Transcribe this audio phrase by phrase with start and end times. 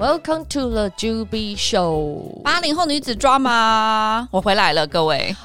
[0.00, 4.26] Welcome to the Juby Show，八零后女子 drama，？
[4.30, 5.36] 我回来了，各位。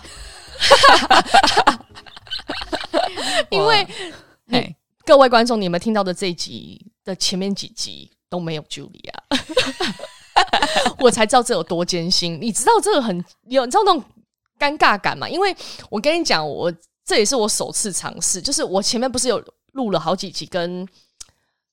[3.51, 3.85] 因为
[4.45, 4.73] 你
[5.05, 9.11] 各位观众，你们听到的这一集的前面几集都没有 Julia，
[10.99, 12.39] 我才知道这有多艰辛。
[12.41, 13.17] 你知道这个很
[13.49, 14.01] 有，你知道那种
[14.57, 15.27] 尴尬感吗？
[15.27, 15.53] 因为
[15.89, 20.87] 我跟你讲，我这也是我首次尝试，就是我前面不是有录了好几集跟。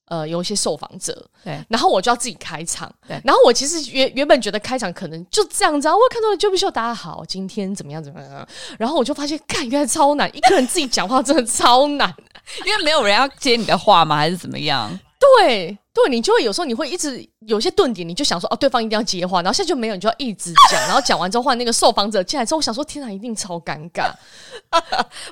[0.05, 8.47] 呃，有一些受访者，对，然后我就要自己开场，对，然后我其实原原本觉得开场可能就这样子啊，我看到了 Juby Show，大家好，今天怎么样怎么样，
[8.77, 12.13] 然后我就发现，干，原来超难，一个人自己讲话真的超难，
[12.65, 14.17] 因为没有人要接你的话吗？
[14.17, 14.99] 还是怎么样？
[15.37, 15.77] 对。
[15.93, 24.11] 对，你就会有时候你会一直有些顿点，你就想说哦，对方一定要接话，然后现在就没有，你就要一直讲，然后讲完之后换那个受访者进来之后，我想说天哪，一定超尴尬，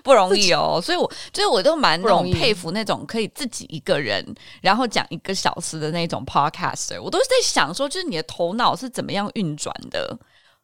[0.04, 0.80] 不容易哦。
[0.80, 4.24] 所以我，我就是我都蛮那种佩服那种可以自己一个人
[4.62, 7.02] 然后讲一个小时的那种 podcaster。
[7.02, 10.16] 我都是在想说，就是你的头脑是怎么样运转的。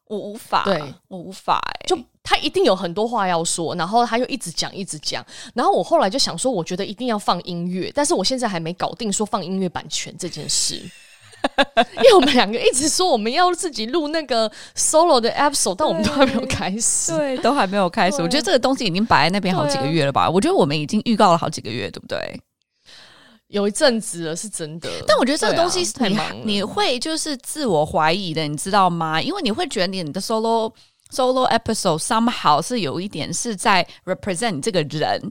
[0.06, 1.98] 我无法，对我无法、欸，就
[2.30, 10.75] 他一定有很多话要说，然后他又一直讲一直讲，然后我后来就想说，我觉得一定要放音乐，但是我现在还没搞定说放音乐版权这件事，
[11.95, 18.22] 因为我们两个一直说我们要自己录那个 solo 的 episode，但我们都还没有开始，对，都还没有开始。
[18.22, 20.30] 我觉得这个东西已经摆在那边好几个月了吧？
[20.30, 22.20] 我觉得我们已经预告了好几个月，对不对？
[23.48, 24.89] 有一阵子了，是真的。
[25.08, 29.22] 但我觉得这个东西是你、啊、你会就是自我怀疑的，你知道吗？
[29.22, 30.70] 因为你会觉得你的 solo
[31.12, 35.22] solo episode somehow 是有一点是在 represent 你这个人，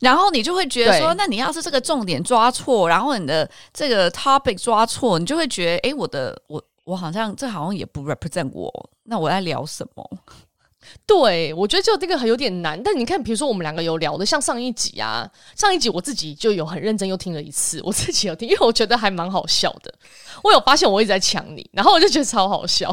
[0.00, 10.10] 然后你就会觉得说，那你要是这个重点抓错，然后你的这个 topic 抓错，你就会觉得，诶，我的我我好像这好像也不 represent 我，那我在聊什么？
[11.06, 12.80] 对，我觉得就这个很有点难。
[12.82, 15.24] 但你看，比如说我们两个有聊的，像上一集啊，
[15.56, 19.94] 上一集我自己就有很认真又听了一次， 我自己有听，因为我觉得还蛮好笑的。
[20.42, 22.92] 我有发现我一直在抢你，然后我就觉得超好笑。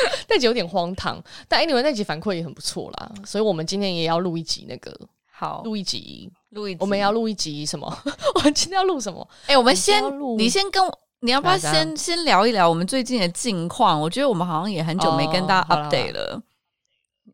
[0.28, 4.92] 那集有点荒唐，但 anyway 那集反馈也很不错啦，所以我们今天也要录一集那个，
[5.30, 7.86] 好，录一集，录一集，我们要录一集什么？
[8.36, 9.26] 我们今天要录什么？
[9.42, 10.02] 哎、欸，我们先，
[10.38, 10.98] 你先跟我。
[11.20, 13.98] 你要不要先先聊一聊我们最近的近况？
[13.98, 16.34] 我觉得我们好像也很久没跟大家 update 了。
[16.36, 16.42] 哦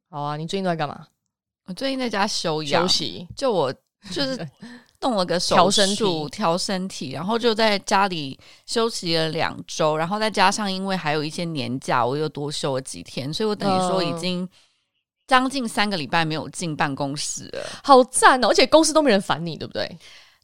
[0.08, 1.06] 好啊，你最近都在干嘛？
[1.66, 3.72] 我最近在家休养休息，就我
[4.10, 4.48] 就是
[5.02, 14.48] 动了个手术，调身体，调身体，然后就在家里休息了两周，然后再加上因为还有一些年假，我又多休了几天，所以我等于说已经
[15.26, 18.48] 将近三个礼拜没有进办公室了，好赞哦！
[18.48, 19.90] 而且公司都没人烦你，对不对？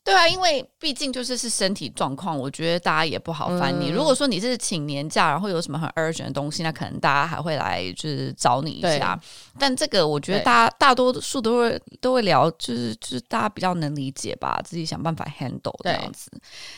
[0.08, 3.90] 对啊，因为毕竟就是是身体状况，我觉得大家也不好烦你。
[3.90, 9.20] 嗯、如果说你是请年假，然后有什么很 urgent 的东西，那可能大家还会来就是找你一下。
[9.58, 16.30] 但这个我觉得大家大多数都会都会聊，就是就是大家比较能理解吧，自己想办法 handle 这样子。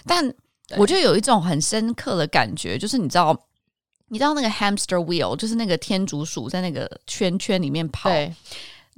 [0.04, 0.28] 但
[0.76, 3.40] 我觉得有一种很深刻的感觉，就是你知道，
[4.08, 8.10] 你知道那个 hamster wheel，就是那个天竺鼠在那个圈圈里面跑。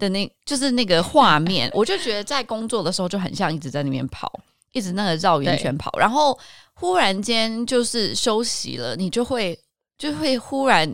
[0.02, 4.28] 的那就是那个画面，我就觉得在工作的时候就很像一直在那边跑，
[4.72, 6.36] 一直那个绕圆圈跑，然后
[6.74, 9.56] 忽然间就是休息了，你就会
[9.96, 10.92] 就会忽然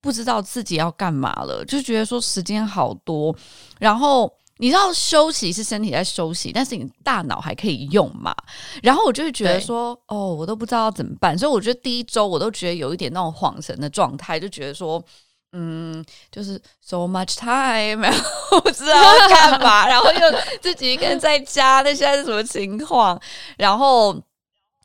[0.00, 3.36] 不知道自己要干嘛了，就觉得说时间好多，
[3.78, 8.34] 然后你知道休息是身体在休息，但是你大脑还可以用嘛，
[8.82, 15.04] 然后我就会觉得说哦，我都不知道要怎么办，所以我觉得第一周我都觉得有一点那种恍神的状态，就觉得说。
[15.52, 20.20] 嗯，就是 so much time，然后不知道干嘛，然后又
[20.60, 23.18] 自己一个人在家，那现在是什么情况？
[23.56, 24.14] 然后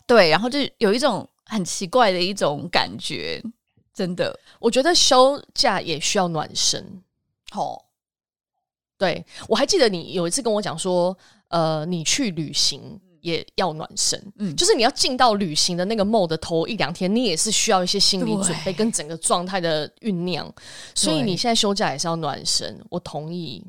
[0.08, 3.44] 对，然后就有一种很奇怪的一种感觉，
[3.94, 7.02] 真的，我觉得休假也需要暖身。
[7.54, 7.84] 哦，
[8.98, 11.18] 对，我还记得你有一次跟我讲说，
[11.50, 13.02] 呃，你去旅行。
[13.22, 20.52] 也要暖身，嗯，就是你要进到旅行的那个 mode 的头一两天，你也是需要一些心理准备跟整个状态的酝酿，
[20.94, 23.66] 所以你现在休假也是要暖身，我同意。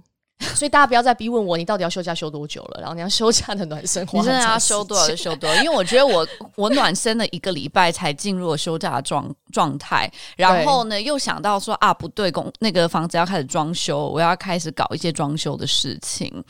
[0.56, 2.81] 所以大家不要再逼问我，你到底要休假休多久了？
[2.81, 6.26] 然后你要休假的暖身，你真的要休多少就休多少，因为我觉得我
[6.56, 16.43] 我暖身了一个礼拜才进入了休假的状状态，然后呢又想到说啊，不对，工那个房子要开始装修，我要开始搞一些装修的事情。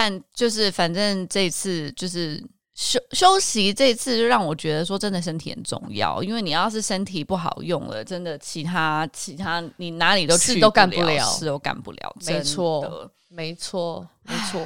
[0.00, 2.40] 但就是反正这次就是
[2.72, 12.16] 休休息，这次就让我觉得说真的身体很重要，因为你要是身体不好用了，真的其他其他你哪里都去都干不了，事都干不了。
[12.24, 14.60] 没错，没错，没错。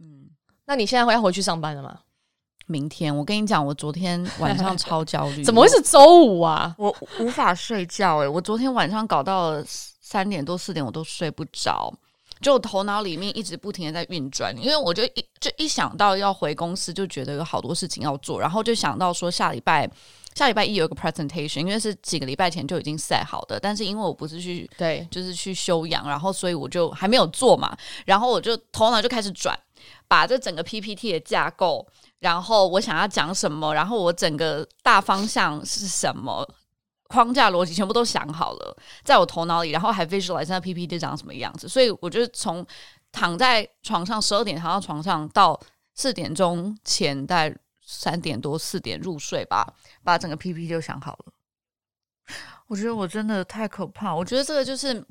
[0.00, 0.28] 嗯，
[0.64, 2.00] 那你现在会要回去上班了吗？
[2.66, 6.74] 明天我跟你讲，我昨天晚上超焦虑， 怎么会是周五啊？
[6.76, 11.94] 我无法睡觉诶、欸，我昨天晚上搞到三点多四点，我都睡不着。
[12.42, 19.88] 就头脑里面一直不停的在运转，因为我就一就一想到要回公司，就觉得有好多事情要做，然后就想到说下礼拜
[20.34, 27.74] 下礼拜一有一个 presentation，因为是几个礼拜前就已经 set 好的，但是因为我不是去对，就是去休养，然后所以我就还没有做嘛，
[28.04, 29.58] 然后我就头脑就开始转，
[30.08, 31.86] 把这整个 PPT 的架构，
[32.18, 36.48] 然后我想要讲什么，然后我整个大方向是什么。
[37.12, 42.66] 框架逻辑全部都想好了，在我头脑里，然后还 visualize 那 PPT 长什么样子，所以我就从
[43.10, 45.60] 躺在床上十二点躺到床上到
[45.94, 51.32] 四点钟前，大概三点多四点入睡吧，把整个 PPT 就想好了。
[52.66, 55.04] 我觉得我真的太可怕，我觉得这个就是。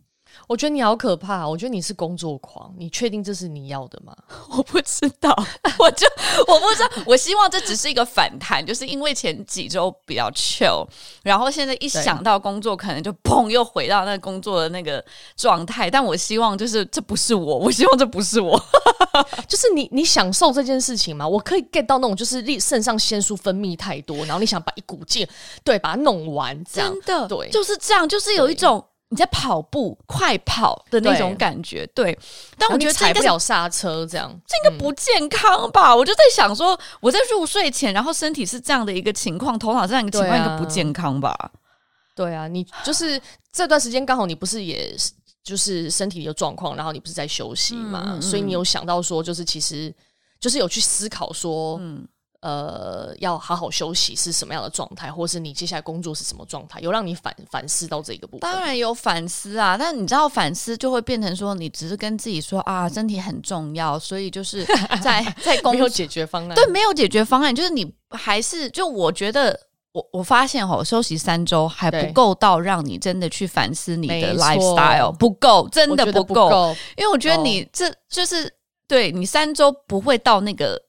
[0.48, 4.14] 我觉得你好可怕，我觉得你是工作狂，你确定这是你要的吗？
[4.58, 5.34] 我不知道，
[5.80, 6.06] 我就
[6.48, 10.86] 我不知道，我希望这只是一个反弹，就是因为前几周比较 chill，
[11.24, 15.04] 然后现在一想到工作，可能就砰又回到那个工作的那个
[15.38, 15.90] 状态。
[15.90, 18.62] 但我希望就是这不是我，我希望这不是我，
[19.48, 21.28] 就是你你享受这件事情吗？
[21.28, 25.26] 我可以 get 到那种就是肾上腺素分泌太多，然后你想把一股劲
[25.64, 28.84] 对把它弄完，这样真的对，就是这样，就是有一种。
[29.14, 32.14] 你在跑步，快跑的那种感觉，对。
[32.14, 32.20] 对，
[32.58, 35.92] 但我觉得踩不了刹车，这样这应该不健康吧？
[35.92, 41.52] 嗯、我就在想说，我在入睡前，然后身体是这样的一个情况，头脑这样一个情况，应该不健康吧？
[42.16, 43.22] 对啊，你就是
[43.52, 44.96] 这段时间刚好你不是也
[45.44, 48.04] 就是身体有状况，然后你不是在休息嘛？
[48.06, 49.94] 嗯嗯，所以你有想到说，就是其实
[50.40, 52.08] 就是有去思考说，嗯。
[52.42, 56.80] 呃，要好好休息是什么样的状态，或是你接下来工作是什么状态？
[56.80, 58.40] 有让你反反思到这个部分？
[58.40, 64.66] 当然有反思啊，但你知道反思就会变成说，你只是跟自己说啊，身体很重要，所以就是
[65.04, 69.60] 在在工作没有解决方案，对，没有解决方案，就是你还是就我觉觉得
[69.92, 78.52] 我我发现哦，休息三周还不够到让你真的去反思你的 lifestyle，不够，真的不够，因为我觉得你这就是
[78.88, 80.82] 对你三周不会到那个。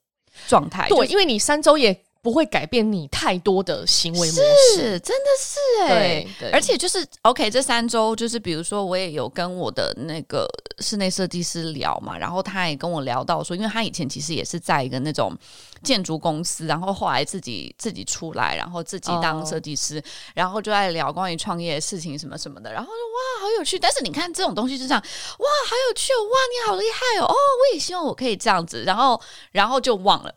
[0.47, 10.49] 状态对，因为你三周也不会改变你太多的行为模式，是真的是哎、欸，对，而且就是 OK，这三周就是比如说我也有跟我的那个
[10.79, 15.37] 室内设计师聊嘛，然后他也跟我聊到说，因为他以前其实也是在一个那种
[15.83, 20.03] 建筑公司，然后后来自己自己出来，然后自己当设计师，哦、
[20.35, 29.21] 然后就在聊关于创业的事情什么什么的，然后说哇好有趣，但是你看这种东西就这样哇好有趣哦，哇你好厉害哦，哦我也希望我可以这样子，然后
[29.51, 30.33] 然后就忘了。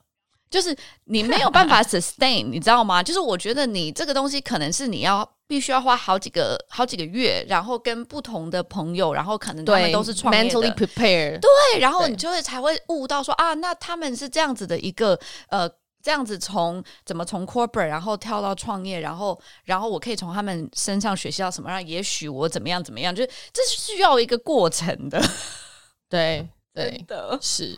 [0.55, 0.73] 就是
[1.03, 3.03] 你没有办法 sustain，你知道吗？
[3.03, 15.19] 就是我觉得你这个东西可能是你要必须要花好几个好几个月，然后跟不同的朋友，然后可能他们都是创业的 mentally prepare，对，然后你就会才会悟到说啊，那他们是这样子的一个
[15.49, 15.69] 呃，
[16.01, 25.21] 这样子从怎么从 corporate 然后跳到创业，然后然后我可以从他们身上学习到什么，让也许我怎么样怎么样，就是这是需要一个过程的，
[26.09, 27.77] 对对 的是。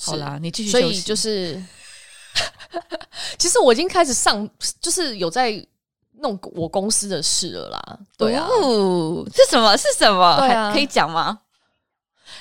[0.00, 0.70] 好啦，你继续。
[0.70, 1.62] 所以就是，
[3.38, 4.48] 其实我已经开始上，
[4.80, 5.64] 就是有在
[6.18, 7.98] 弄我公司的事了啦。
[8.18, 9.76] 对啊，哦、是什么？
[9.76, 10.36] 是什么？
[10.38, 11.40] 对啊，可以讲吗？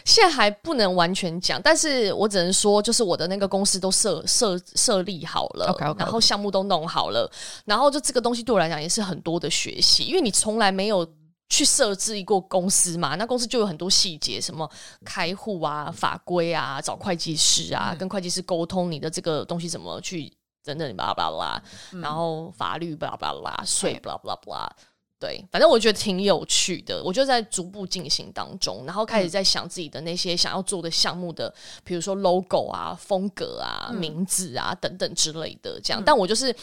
[0.06, 6.00] 现在还不能完全讲，但是我只能说，就是我的那个公司都设设设立好了，okay, okay, okay.
[6.00, 7.32] 然后项目都弄好了，
[7.66, 11.08] 然后就这个东西对我来讲也是很多的学习，因为你从来没有。
[11.54, 14.68] 去设置一个公司嘛，那公司就有很多细节，什么
[15.06, 20.34] 开户啊、法规啊、找会计师啊、嗯、跟会计师沟通你的这个东西怎么去
[20.64, 21.62] 等等巴拉巴拉，
[22.02, 24.76] 然后法律巴拉巴拉、税巴拉巴拉，
[25.20, 36.56] 对，反正我觉得挺有趣的，我就在逐步进行当中，然后开始在想自己的那些想要做的项目的，比如说 logo 啊、风格啊、嗯、名字啊等等之类的，这样，嗯、但我就是。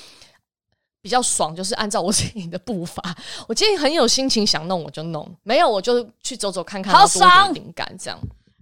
[1.03, 3.03] 比较爽，就是按照我自己的步伐。
[3.49, 8.19] 我今天很有心情想弄，我就弄；没有，我就去走走看看，好爽，灵感这样。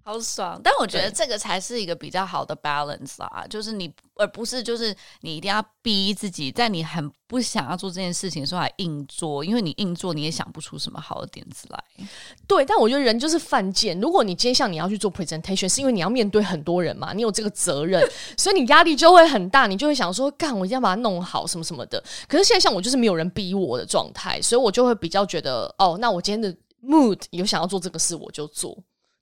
[0.08, 12.06] 好爽，但我觉得这个才是一个比较好的 balance 啊，就是你而不是就是你一定要逼自己，在你很不想要做这件事情的时候还硬做，因为你硬做你也想不出什么好的点子来。
[12.46, 14.00] 对，但我觉得人就是犯贱。
[14.00, 18.02] 如果你今天像你要去做 presentation，是因为你要面对很多人嘛，你有这个责任，
[18.38, 22.02] 所以你压力就会很大，你就会想说，干，我一定要把它弄好，什么什么的。
[22.26, 28.74] 可是现在像我就是没有人逼我的状态，所以我就会比较觉得，哦，那我今天的 mood 有想要做这个事，我就做。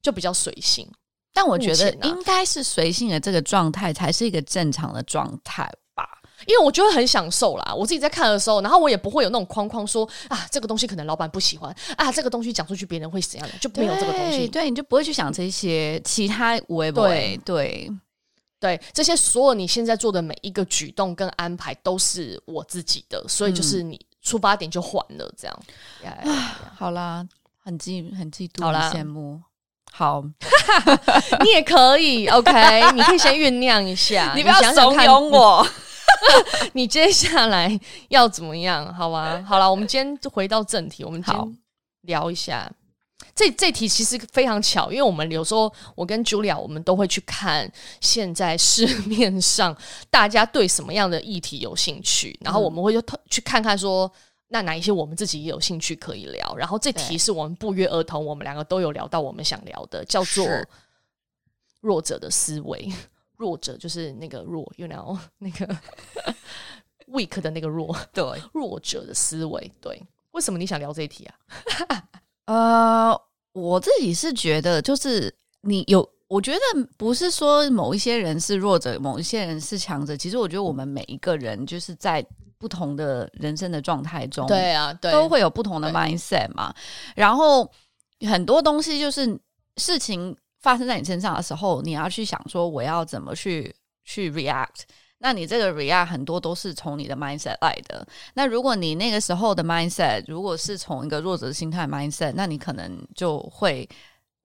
[0.06, 0.88] 就比较随性，
[1.34, 6.08] 但我觉得应该是随性的这个状态才是一个正常的状态吧，
[6.46, 7.74] 因为我觉得很享受啦。
[7.74, 14.46] 我自己在看的时候，然后我也不会有那种框框说啊，这个东西可能老板不喜欢啊，这个东西讲出去别人会怎样的，就没有这个东西。
[14.46, 17.08] 对，你就不会去想这些其他微博。
[17.08, 17.90] 对对
[18.60, 25.62] 对，这些所有你现在做的每一个举动跟安排都是我自己的，所以就是你出发点就换了这样。
[26.04, 26.50] 嗯 yeah, yeah, yeah.
[26.76, 27.26] 好啦，
[27.64, 29.42] 很嫉很嫉妒，很羡慕。
[29.96, 30.22] 好，
[31.42, 35.66] 你也可以，OK，你可以先酝酿一下， 你不要怂恿我。
[36.74, 38.92] 你接下来要怎么样？
[38.94, 41.48] 好吧，好了，我们今天就回到正题，我们好
[42.02, 42.70] 聊一下。
[43.34, 47.70] 这这题其实非常巧，因为我们有时候我跟 Julia 我们都会去看
[48.02, 49.74] 现在市面上
[50.10, 54.10] 大家对什么样的议题有兴趣，然后我们会就去看看说，
[54.48, 56.54] 那哪一些我们自己也有兴趣可以聊。
[56.56, 60.46] 然后这题是我们不约而同，我们两个都有聊到我们想聊的，叫做
[61.80, 62.92] 弱者的思维。
[63.36, 65.76] 弱者就是那个弱，you know 那个
[67.08, 68.24] weak 的那个弱，对，
[68.54, 69.70] 弱者的思维。
[69.80, 71.36] 对，为什么你想聊这一题啊？
[72.46, 73.20] 呃，
[73.52, 76.60] 我自己是觉得，就是你有，我觉得
[76.96, 80.16] 不是说某一些人是弱者，某一些人是强者。
[80.16, 82.24] 其实我觉得我们每一个人就是在
[82.58, 86.74] 不同的人生的状态中，对啊，对，都会有不同的 mindset 嘛。
[87.14, 87.70] 然后
[88.28, 89.38] 很多东西就是
[89.76, 94.82] 事情发生在你身上的时候，你要去想说我要怎么去去 react。
[95.18, 98.06] 那你这个 react 很多都是从你的 mindset 来的。
[98.34, 103.88] 那如果你那个时候的 mindset 如果是从一个弱者的心态 mindset，那你可能就会，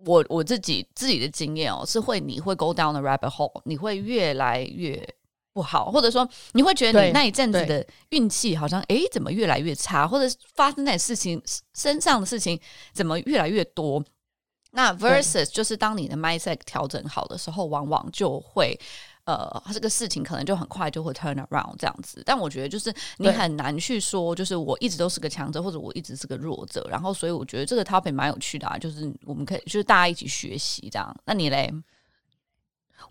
[0.05, 5.07] 我我自己自己的经验哦，是会你会 go down the rabbit hole，你会越来越
[5.53, 11.41] 不好，或者说你会觉得你那一阵子的运气好像诶怎么越来越差，或者发生在事情
[11.75, 12.59] 身上的事情
[12.93, 14.03] 怎么越来越多。
[14.71, 18.79] 那 versus 就是当你的 mindset 调整好的时候，往往就会。
[19.25, 26.87] 呃，这个事情可能就很快就会 turn around 这样子，但我觉得就是你很难去说，就是我一直都是个强者，或者我一直是个弱者。
[26.89, 31.15] 然后，所以我觉得这个 topic 蛮有趣的啊，就是我们可以就是大家一起学习这样。
[31.23, 31.71] 那你嘞？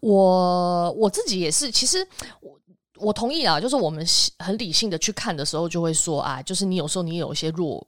[0.00, 2.06] 我我自己也是，其实
[2.40, 2.60] 我
[2.96, 4.04] 我同意啊，就是我们
[4.38, 7.86] 很理性的去看的时候，就会说啊，就是你有时候你有一些弱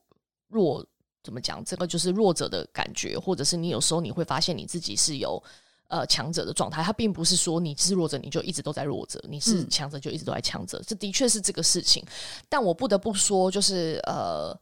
[0.48, 0.86] 弱
[1.24, 5.42] 怎么讲，这个就是弱者的感觉，或者是你有时候你会发现你自己是有。
[5.92, 10.78] 呃，强者的状态，他并不是说你是弱者，你就一直都在弱者；你是强者，就一直都在强者。
[10.78, 12.02] 嗯、这的确是这个事情。
[12.48, 14.58] 但我不得不说，就是呃，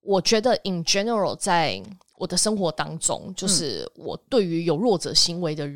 [0.00, 1.82] 我觉得 in general，在
[2.16, 5.68] 我的生活当中，就是我对于有弱者行为的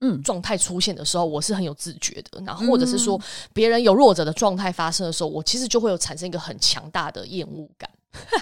[0.00, 2.40] 嗯状态出现的时候，我是很有自觉的。
[2.46, 3.20] 然后，或者是说
[3.52, 7.90] 别人有弱者的状态发生的时候，我其实就会有产生一个很强大的厌恶感，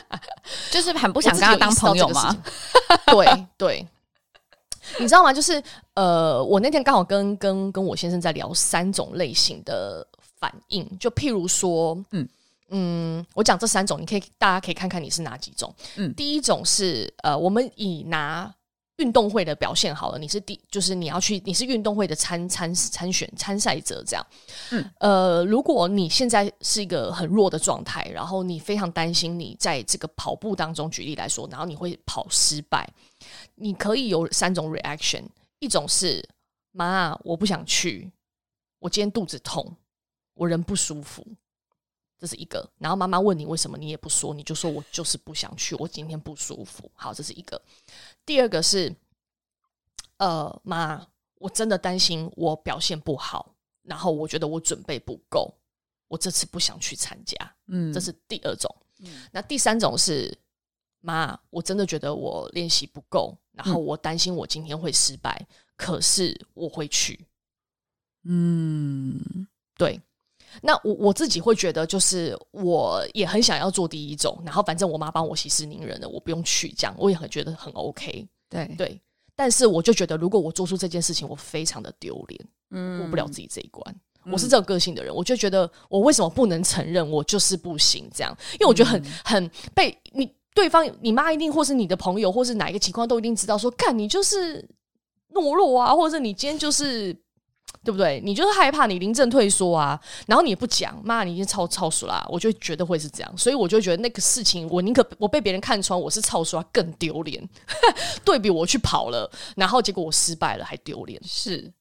[0.70, 2.36] 就是很不想跟他当朋友嘛。
[3.10, 3.88] 对对。
[4.98, 5.32] 你知道吗？
[5.32, 5.62] 就是
[5.94, 10.06] 呃，我那天刚好跟跟跟我先生在聊三种类型的
[10.38, 12.28] 反应，就譬如说，嗯
[12.70, 15.74] 嗯，我讲这三种，你可以大家可以看看你是哪几种。
[15.96, 18.52] 嗯，第一种是呃，我们以拿
[18.98, 24.26] 运动会的表现好了，你是第就是你要去，你是运动会的参参参选参赛者这样。
[24.70, 32.88] 嗯，呃，如果你现在是一个很弱的状态，然后你非常担心你在这个跑步当中，举例来说，然后你会跑失败。
[33.60, 35.22] 你可以有三种 reaction，
[35.58, 36.26] 一种是
[36.70, 38.10] 妈，我不想去，
[38.78, 39.76] 我今天肚子痛，
[40.32, 41.26] 我人不舒服，
[42.18, 42.66] 这是一个。
[42.78, 46.90] 然后妈妈问你为什么，你也不说，你就说我就是不想去，我今天不舒服。
[46.94, 47.60] 好，这是一个。
[48.24, 48.96] 第二个是，
[50.16, 55.54] 呃，妈，我真的担心我表现不好，然后我觉得我准备不够，
[56.08, 57.36] 我这次不想去参加。
[57.66, 58.74] 嗯，这是第二种。
[59.00, 60.34] 嗯，那第三种是。
[61.00, 67.26] 妈，我真的觉得我练习不够，然后我担心我今天会失败，嗯、可是我会去。
[68.24, 70.00] 嗯，对。
[70.62, 78.28] 那我我自己会觉得，就是我也很想要做第一种，然后反正我妈帮我息事宁人了，我不用去，这样我也很觉得很 OK。
[78.48, 79.00] 对对，
[79.36, 83.82] 但是我就觉得，如果我做出这件事情，我非常的丢脸，嗯，过不了自己这一关。
[84.24, 88.10] 嗯、我是这种个性的人，我就觉得我为什么不能承认我就是不行？
[88.12, 90.34] 这样，因为我觉得很、嗯、很被你。
[90.54, 94.68] 对方，你妈一定，或是你的朋友，或是哪一个情况，都一定知道说，干你就是
[95.32, 97.12] 懦弱啊，或者你今天就是
[97.84, 98.20] 对不对？
[98.24, 107.48] 你就是害怕你临阵退缩啊，然后你也不讲，妈，你已经超超熟啦，我就觉得会是这样，所以我就觉得那个事情，我宁可我被别人看穿我是超熟，更丢脸，
[108.24, 111.72] 对比我去跑了，然后结果我失败了还丢脸，是。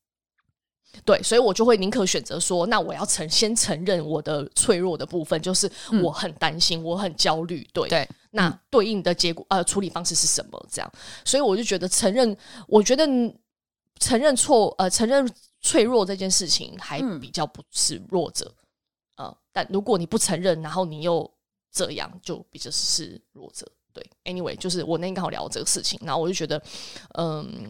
[1.05, 5.71] 对，所以我就会宁可选择说，那我要承先承认我的脆弱的部分，就是
[6.03, 7.67] 我很担心，嗯、我很焦虑。
[7.73, 10.67] 对，对，那对应的结果呃处理方式是什么？
[10.71, 10.91] 这样，
[11.25, 12.35] 所以我就觉得承认，
[12.67, 13.07] 我觉得
[13.99, 15.27] 承认错呃承认
[15.61, 18.53] 脆弱这件事情还比较不是弱者
[19.15, 19.35] 呃。
[19.51, 21.29] 但如果你不承认，然后你又
[21.71, 23.65] 这样，就比较是弱者。
[23.91, 26.61] 对，anyway，就是我那天刚好聊这个事情，然后我就觉得，
[27.15, 27.51] 嗯。
[27.53, 27.69] 呀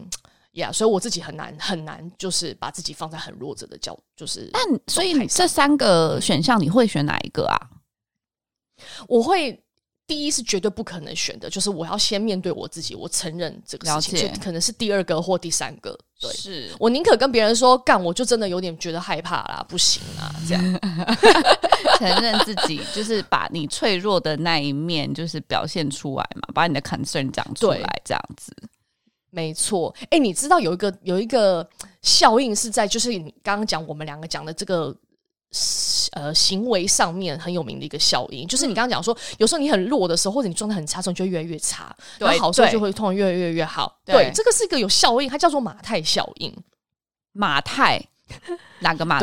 [0.52, 4.48] ，yeah, 所以我自己很难很难，就是把自己放在很弱者的角，就是。
[4.52, 7.56] 但所以这三个选项你会选哪一个啊？
[9.06, 9.62] 我会
[10.06, 15.98] 第一是绝对不可能选的，就是我要先面对我自己，我承认这个事情，就可能是第二个或第三个。
[16.20, 20.80] 对，是我宁可跟别人说干，我就真的有点觉得害怕啦，不行啊，这样
[21.98, 28.54] 承认自己，就是把你脆弱的那一面，就是表现出来嘛，把你的 concern 讲出来，这样子。
[29.30, 31.68] 没错，哎，你知道有一个有一个
[32.02, 34.94] 效应是在，就是你刚刚讲我们两个讲的这个。
[36.12, 43.98] 呃，行为上面很有名的一个效应，就是你刚刚讲说，有时候你很弱的时候，或者你状态很差的时候，你就会越来越差，对然后好时候就会突然越来越越好。
[44.04, 46.56] 对，对，这个是一个有效应，它叫做马太效应。
[47.32, 48.00] 马太。
[48.80, 49.20] 哪个马？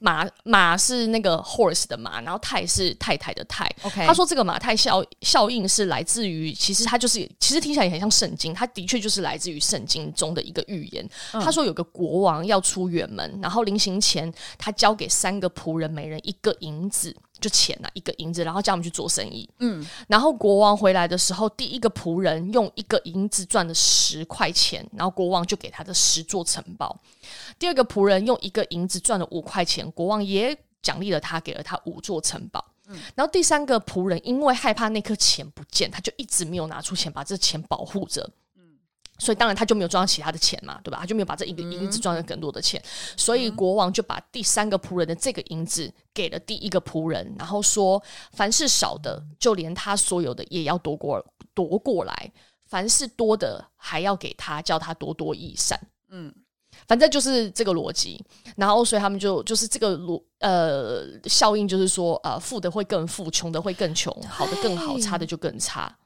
[0.00, 3.64] 马马是那个 horse 的马，然后太是太太的太。
[3.82, 11.08] OK，他说这个马太效效应是来自于，其实他就是，其实听起来也很像圣经，他的确就是来自于圣经中的一个预言。
[11.32, 19.48] 嗯、他说有个国王要出远门，然后临行前，他交给三个仆人，每人一个银子，就钱呐、啊，一个银子，然后叫我们去做生意。
[19.58, 26.98] 嗯，然后国王回来的时候，第一个仆人用一个银子赚了十块钱，然后国王就给他的十座城堡。
[27.58, 32.64] 第二个仆人用一个银子赚了五块钱，国王也奖励了他，给了他五座城堡。
[32.88, 38.30] 嗯，然后第三个仆人因为害怕那颗钱不见，他就一直没有拿出钱把这钱保护着。
[39.16, 40.98] 嗯，所以当然他就没有赚到其他的钱嘛，对吧？
[41.00, 42.82] 他就没有把这一个银子赚了更多的钱。
[43.16, 52.14] 所以国王就把第三个仆人的这个银子给了第一个仆人，然后说：凡是少的，就连他所有的也要夺过夺过来；
[52.66, 55.80] 凡是多的，还要给他，叫他多多益善。
[56.10, 56.32] 嗯。
[56.86, 58.22] 反正就是这个逻辑，
[58.54, 65.96] 然后所以他们就就是这个逻呃效应，就是说呃富的会更富，穷的会更穷，好的更好，差的就更差。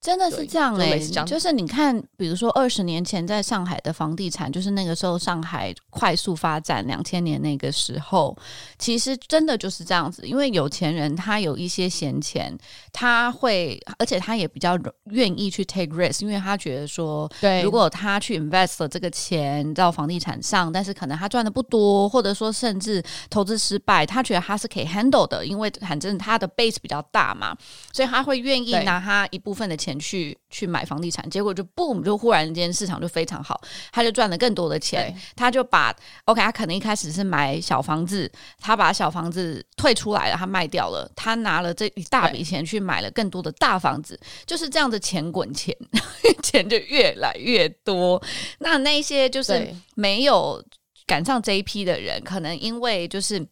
[0.00, 8.36] 真的是这样哎、欸，就，是你看，比如说二十年前在上海的房地产，就是那个时候上海快速发展，两千年那个时候，
[8.78, 10.24] 其实真的就是这样子。
[10.24, 12.56] 因为有钱人他有一些闲钱，
[12.92, 27.52] 他会，而且他也比较愿意去 take risk，因为他觉得说，对，如果他去 invest 了这个钱到房地产上，但是可能他赚的不多，或者说甚至投资失败，他觉得他是可以 handle 的，因为反正他的 base 比较大嘛，
[27.92, 29.87] 所以他会愿意拿他一部分的钱。
[29.88, 33.58] 钱去去买房地产，结果就 boom，就忽然间市场就非常好，
[33.90, 35.14] 他就赚了更多的钱。
[35.34, 35.94] 他就把
[36.26, 45.74] OK，他可能一开始是买小房子，他把小房子退出来了，他卖掉了，他拿了这一大笔钱去买了更多的大房子，就是这样的钱滚钱，
[46.42, 48.22] 钱就越来越多。
[48.58, 50.62] 那那些就是没有
[51.06, 53.46] 赶上这一批的人，可能因为就是。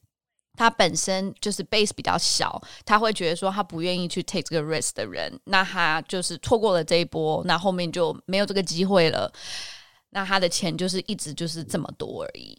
[0.56, 9.30] 他本身就是 base 比较小，他会觉得说他不愿意去 take 这个 risk 的人，那他就是错过了这一波，那后面就没有这个机会了，
[10.10, 12.58] 那他的钱就是一直就是这么多而已。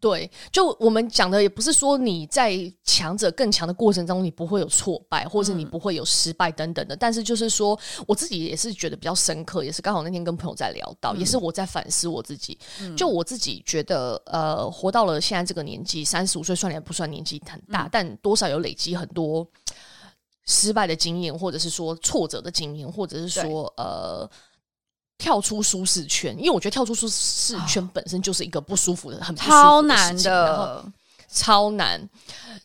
[0.00, 2.52] 对，就我们讲的也不是说你在
[2.84, 6.94] 强者更强的过程中，你不会有挫败，或者你不会有失败等等的。
[6.94, 12.58] 嗯、但是就是说，我自己也是觉得比较深刻，也是刚好那天跟朋友在聊到，嗯、也是我在反思我自己。
[12.80, 19.46] 嗯、就我自己觉得，呃，活到了现在这个年纪，三十五岁算也不算年纪很大，嗯、但多少有累积很多
[20.46, 24.28] 失败的经验，或者是说挫折的经验，或者是说呃。
[25.18, 30.92] 跳出舒适圈，因为我觉得跳出舒适圈本身就是一个不舒服的、很不舒服的超难的，
[31.28, 32.08] 超难。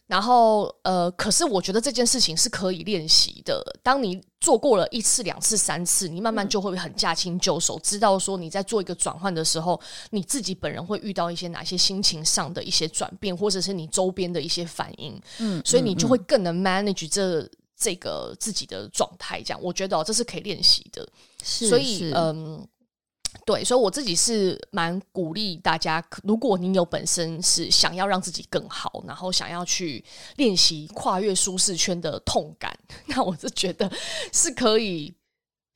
[0.08, 3.64] 然后，呃，可是我觉得这件事情是可以练习的。
[3.82, 15.18] 当你做过了一次、两次、三次，你慢慢就会很驾轻就熟，知道说你在做一个转换的时候，你自己本人会遇到一些哪些心情上的一些转变，或者是你周边的一些反应。
[15.38, 17.50] 嗯，所以你就会更能 manage 这。
[17.82, 21.08] 这个自己的状态，这样我觉得、哦、这是可以练习的。
[21.44, 22.64] 是所以嗯，
[23.44, 30.06] 对，所以我自己是蛮鼓励大家，如果你有本身是想要让自己更好，然后想要去
[30.38, 33.92] 练习跨越舒适圈的痛感， 那我是觉得
[34.32, 35.12] 是可以。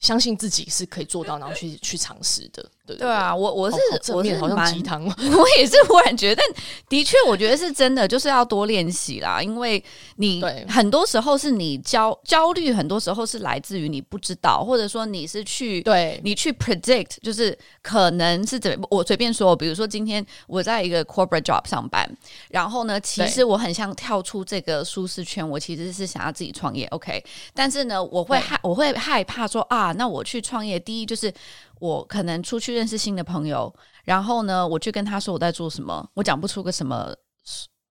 [0.02, 3.78] 相信自己是可以做到，然后去去尝试的，对啊，我我是
[4.14, 9.42] 我是好像鸡汤， 我也是忽然觉得，但的确我觉得是真的，就是要多练习啦。
[9.42, 9.84] 因为
[10.18, 16.20] 你很多时候是你焦焦虑，很多时候是来自于你不知道，或者说你是去对。
[16.24, 22.10] 你去 predict，就是可能是怎么，我随便说，比如说今天我在一个 corporate job 上班，
[22.50, 29.92] 然后呢，其实我很想跳出这个舒适圈，我其实是想要自己创业，OK，但是呢，我会害我会害怕说啊。
[29.94, 31.32] 那我去创业，第一就是
[31.80, 37.14] 我可能出去认识新的朋友，然后呢，我去跟他说我在做什么，我讲不出个什么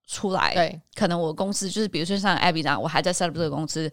[0.07, 0.53] 出来。
[0.53, 3.91] 对，可能我公司就是，比如说像 Abby 这样，我还在 set up 这个公司，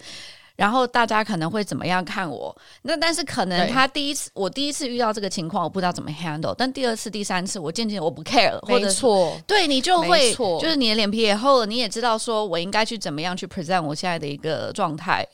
[0.56, 2.56] 然后大家可能会怎么样看我？
[2.82, 15.26] 那但是可能他第一次，我第一次遇到这个情况，我不知道怎么 handle，但第二次、第三次，我渐渐我不 care 了，或者错，对你就会，错就是你的脸皮也厚了，你也知道说我应该去怎么样去 present 我现在的一个状态，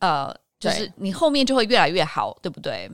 [0.00, 0.34] 呃。
[0.62, 2.88] 就是你后面就会越来越好，对不对？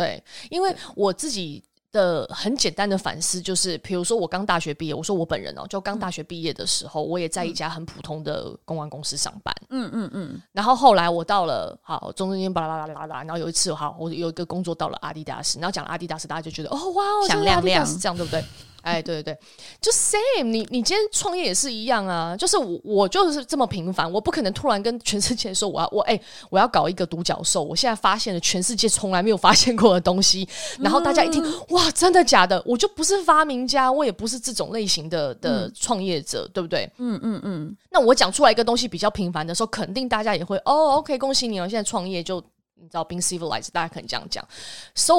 [0.00, 1.62] 对，因为我自己。
[1.92, 18.44] 的很简单的反思就是，比如说我刚大学毕业，我说我本人哦，就刚大学毕业的时候，我也在一家很普通的公关公司上班，嗯嗯嗯，然后后来我到了好中间巴拉巴拉巴拉，然后有一次好，我有一个工作到了阿迪达斯，然后讲了阿迪达斯，大家就觉得哦哇哦，响亮亮，这样对不对？
[18.82, 19.38] 哎，对对对，
[19.80, 32.62] 就 same，你你今天创业也是一样啊，就是我我就是这么平凡，我不可能突然跟全世界说我要我哎我要搞一个独角兽，我现在发现了全世界从来没有发现过的东西，然后大家一听、嗯、哇，真的假的？
[32.66, 36.90] 我就不是发明家，我也不是这种类型的的创业者，嗯、对不对？
[36.98, 37.76] 嗯嗯嗯。
[37.90, 42.40] 那我讲出来一个东西比较平凡的时候，肯定大家也会哦，OK，恭喜你哦，现在创业就
[42.76, 44.46] 你知道 being civilized，大家可能这样讲
[44.94, 45.14] ，So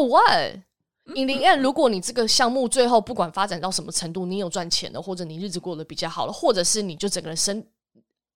[1.05, 7.63] what？In the end，如果你这个项目最后不管发展到什么程度，你有赚钱了，或者你日子过得比较好了，或者是你就整个人生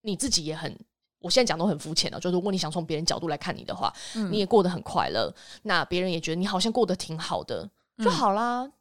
[0.01, 0.78] 你自己也很，
[1.19, 2.19] 我现在讲都很肤浅了。
[2.19, 7.69] 就是如果你想从别人角度来看你的话，嗯、你也过得很快乐，那别人也觉得你好像过得挺好的，
[8.04, 8.63] 就好啦。
[8.63, 8.71] 嗯、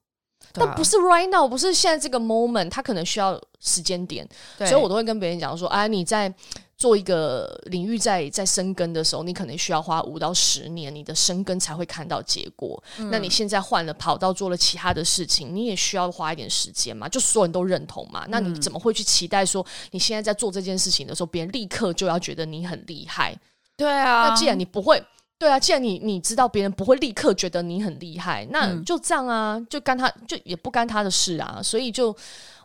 [0.53, 6.35] 但不是 right now，不是现在这个 moment，他可能需要时间点，所以我都会跟别人讲说，哎，你在。
[6.77, 12.83] 做一个领域在在深耕的时候，你可能需要花五到十年，你的深耕才会看到结果。
[12.99, 17.09] 嗯、那你现在换了跑道，做了其他的事情，你也需要花一点时间嘛？
[17.09, 18.25] 就所有人都认同嘛？
[18.29, 23.39] 那你怎么会去期待说你现在在做这件事情的时候，别人立刻就要觉得你很厉害？
[23.77, 25.03] 对啊，那既然你不会，
[25.39, 32.15] 对啊，既然你你知道别人不会立刻觉得你很厉害，那就这样啊，就干他就也不干他的事啊，所以就。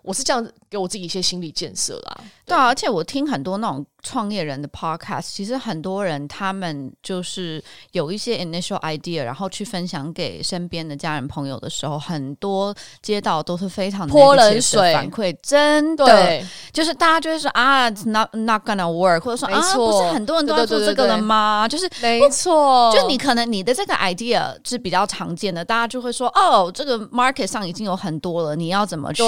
[0.01, 14.93] 我是这样给我自己一些心理建设啦，对，对啊，而且我听很多那种创业人的 podcast，其实很多人他们就是有一些 initial idea，然后去分享给身边的家人朋友的时候，很多街道都是非常泼冷水。
[14.93, 16.45] 反馈，真的，对。
[16.71, 19.87] 就是大家就会说啊 not not gonna work，或者说错。
[19.87, 21.67] 啊，不是很多人都在做这个了吗？
[21.67, 29.23] 对对对对就是没错，就你可能你的这个 idea 是比较常见的，大家就会说哦，这个 market 上已经有很多了，你要怎么去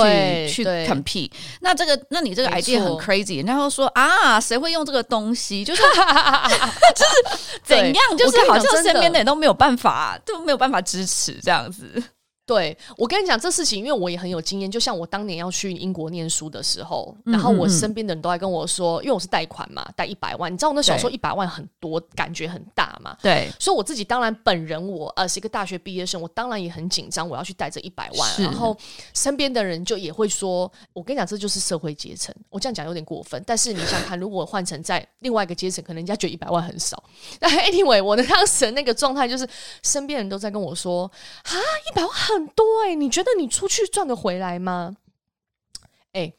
[0.48, 1.32] 去 compete？
[1.62, 5.64] 那这个，那你这个 idea 很 crazy，然后说啊，谁会用这个东西？
[5.66, 5.82] 就是
[6.96, 8.18] 就是怎样？
[8.18, 12.02] 就是好像身边的人都没有办法，都没有办法支持这样子。
[12.52, 14.70] 对，我跟你讲这事情，因为我也很有经验。
[14.70, 20.52] 就像我当年要去英国念书的时候，然后我身边的人都在跟我说，因为我是贷款嘛，贷一百万。
[20.52, 23.16] 你知道我那时候说一百万很多，感觉很大嘛。
[23.22, 28.30] 对，所以我自己当然本人我呃是一个大学毕业生，我当然也很紧张，我要去贷这一百万。
[28.42, 28.76] 然后
[29.14, 32.36] 身边的人就也会说，我跟你讲，这就是社会阶层。
[32.50, 37.02] 我这样讲有点过分，但是你想看，如果换成在另外一个阶层，可能人家觉得一百万很少。
[37.40, 39.48] 但 anyway，我的当时的那个状态就是，
[39.84, 41.10] 身边人都在跟我说，
[41.44, 41.56] 啊，
[41.90, 42.41] 一百万很。
[42.42, 44.96] 很多哎、欸，你觉得你出去赚得回来吗？
[46.14, 46.34] 哎、欸，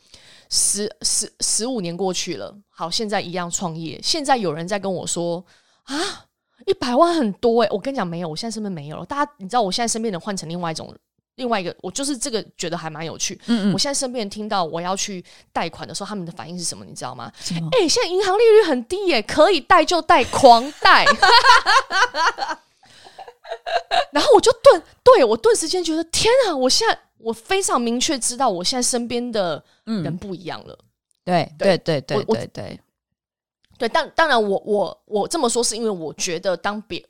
[0.51, 4.01] 十十十五年过去了，好，现在一样创业。
[4.03, 5.45] 现在有人在跟我说
[5.85, 6.27] 啊，
[6.67, 9.07] 一百万很多哎、欸，我跟你讲没有，我现在身边没有了。
[9.07, 10.93] 大家，你知道我现在身边人换成另外一种，
[11.37, 13.41] 另外一个，我就是这个觉得还蛮有趣。
[13.47, 16.85] 嗯嗯，我现在身边人听到我要去贷款的时候，他们的反应是什么？
[16.85, 17.33] 你知道吗？
[17.73, 21.07] 哎、欸，现在银行利率很低耶、欸，可以贷就贷，狂贷。
[24.13, 26.57] 然后我就顿，对，我顿时间觉得天啊！
[26.57, 30.79] 我现在我非常明确知道，我现在身边的人不一样了。
[31.25, 32.81] 对对对对对对
[33.79, 37.05] 对，当当然我我我这么说是因为我觉得当别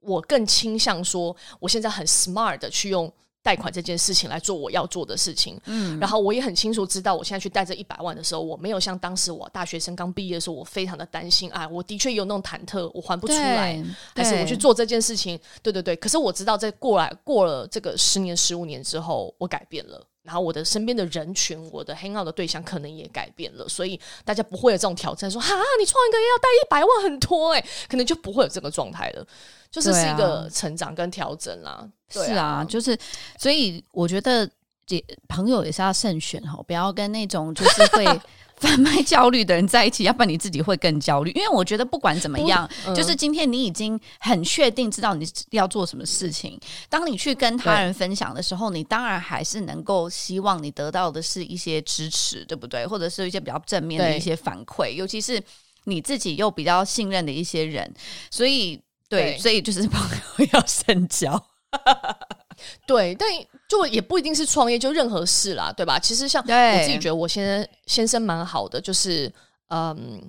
[0.00, 3.12] 我更倾向说，我现在很 smart 的去用。
[3.46, 13.80] 贷款这件事情来做我要做的事情，嗯，然后我也很清楚知道，我现在去贷这一百万的时候，我没有像当时我大学生刚毕业的时候，我非常的担心，啊，我的确有那种忐忑，我还不出来，
[14.16, 15.94] 还是我去做这件事情，对对对。
[15.94, 20.04] 可是我知道，在过来过了这个十年、十五年之后，我改变了。
[20.26, 29.24] 然后我的身边的人群，我的 hang out 的对象可能也改变了，所以大家不会有这种挑战，说哈，你创一个业要贷一百万很多哎、欸，可能就不会有这个状态了，
[29.70, 31.86] 就是是一个成长跟调整啦。
[32.12, 32.98] 对啊，是啊，就是
[33.38, 34.48] 所以我觉得
[34.86, 38.20] 姐朋友也是要慎选哈，不要跟那种就是会。
[38.58, 41.30] 贩卖焦虑的人在一起，要不然你自己会更焦虑。
[41.32, 46.58] 因为我觉得不管怎么样，嗯、就是今天你已经很确定知道你要做什么事情。
[46.88, 52.86] 当你去跟他人分享的时候，你当然还是能够希望你得到的是一些支持，对不对？
[52.86, 55.38] 或者是一些比较正面的一些反馈，尤其是
[55.84, 57.92] 你自己又比较信任的一些人。
[58.30, 60.00] 所以，对，所以就是朋
[60.38, 61.46] 友要深交。
[62.86, 63.28] 对，但
[63.68, 65.98] 就也不一定是创业，就任何事啦，对吧？
[65.98, 69.32] 其实像我自己觉得，我先生先生蛮好的，就是
[69.68, 70.20] 嗯，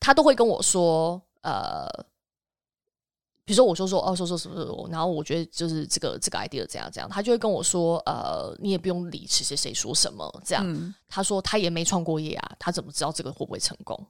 [0.00, 1.86] 他都会跟我说，呃，
[3.44, 10.64] 比如说我说说哦，说说什么什么，然后我觉得就是这个这个 idea 怎样怎样，他就会跟我说，呃，你也不用理谁谁谁说什么，这样。
[10.66, 14.06] 嗯、他说他也没创过业啊，他怎么知道这个会不会成功？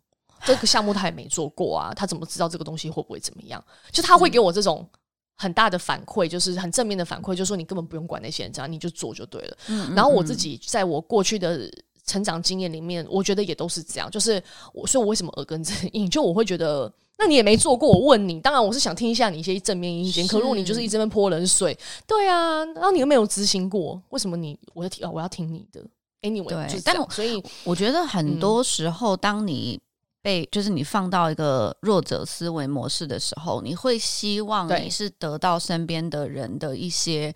[0.46, 3.62] 这个项目他也没做过啊，他怎么知道这个东西会不会怎么样？
[3.90, 4.86] 就他会给我这种
[5.34, 9.56] 很大的反馈，就是很正面的反馈，就是说你根本不用管那些人，这样你就做就对了。
[9.68, 11.70] 嗯嗯嗯，然后我自己在我过去的
[12.06, 14.10] 成长经验里面，我觉得也都是这样。
[14.10, 16.92] 就是我所以我为什么耳根子硬，就我会觉得。
[17.16, 20.26] 那你也没做过，我问你，当然我是想听一下你一些正面意见。
[20.26, 21.78] 可如果你就是一直在泼冷水，
[22.08, 25.08] 对啊，然后你又没有执行过，为什么你我要听？
[25.12, 25.80] 我要听你的
[26.22, 29.80] ？Anyway，对，但所以我觉得很多时候，当你
[30.24, 37.34] 被就是你放到一个弱者思维模式的时候，你会希望你是得到身边的人的一些。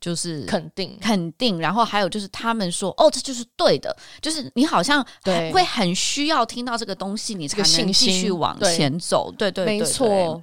[0.00, 5.06] 就是肯定肯定，然后还有就是他们说哦，这就是对的，就是你好像
[5.52, 9.30] 会很需要听到这个东西，你才能继续往前走。
[9.30, 10.42] 对对，没错，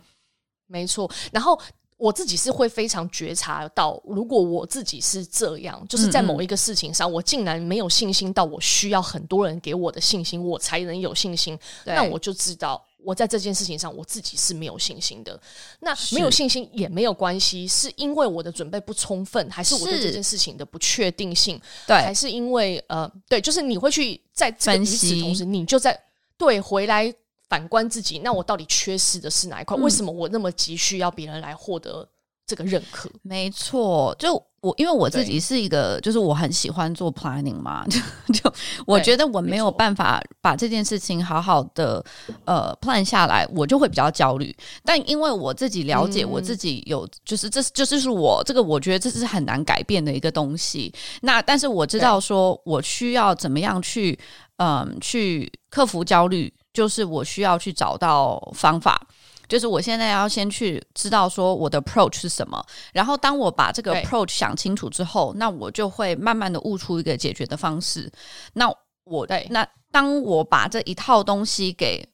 [0.68, 1.10] 没错。
[1.32, 1.60] 然后
[1.98, 12.84] 我自己是会非常觉察到，如果我自己是这样，就是在某一个事情上，我竟然没有信心到我需要很多人给我的信心，我才能有信心，那我就知道。
[13.04, 15.40] 我在这件事情上，我自己是没有信心的。
[15.80, 21.62] 那没有信心也没有关系，是因为我的准备不充分，还是我对这件事情的不确定性？
[21.88, 25.98] 对，还是因为呃，对，就是你会去在这个与此同时，你就在
[26.38, 27.14] 对回来
[27.50, 28.20] 反观自己。
[28.20, 29.78] 那我到底缺失的是哪一块？
[29.78, 32.08] 嗯、为什么我那么急需要别人来获得
[32.46, 33.10] 这个认可？
[33.22, 34.44] 没错，就。
[34.60, 38.02] 我因为我自己是一个，就是我很喜欢做 planning 嘛， 就
[38.34, 38.54] 就
[38.88, 42.04] 我觉得我没有办法把这件事情好好的
[42.44, 44.54] 呃 plan 下来，我就会比较焦虑。
[44.84, 50.92] 但因为我自己了解，我自己有，就是这就是是我这个，我觉得这是很难改变的一个东西。
[51.22, 54.18] 那但是我知道说我需要怎么样去
[54.58, 59.02] 嗯去克服焦虑，就是我需要去找到方法。
[59.48, 62.64] 就是我现在要先去知道说我的 approach 是什么，
[62.94, 68.12] 然后当我把这个 approach 想清楚之后，那我就会慢慢的悟出一个解决的方式。
[68.54, 68.72] 那
[69.06, 72.08] 我对，那当我把这一套东西给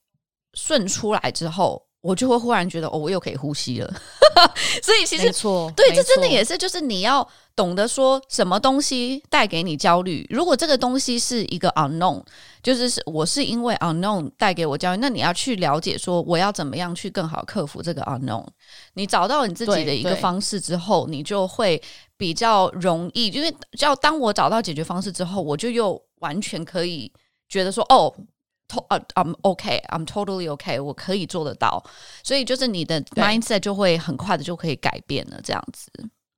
[0.53, 3.93] 顺出来之后，我就会忽然觉得哦，我又可以呼吸了。
[4.83, 10.27] 所以其实错，对，这真的也是，就是你要懂得说什么东西带给你焦虑。
[10.29, 12.21] 如果这个东西是一个 unknown，
[12.61, 18.45] 就是是我是因为 unknown 带给我焦虑，那你要去了解说我要怎么样去更好克服这个 unknown。
[18.95, 21.81] 你找到你自己的一个方式之后，你就会
[22.17, 27.09] 比较容易，因为要当我找到解决方式之后，我就又完全可以
[27.47, 28.13] 觉得说哦。
[28.89, 31.83] 呃，I'm OK，I'm totally OK，我可以做得到，
[32.23, 35.91] 所以就是你的 mindset 就会很快的就可以改变了，这样子。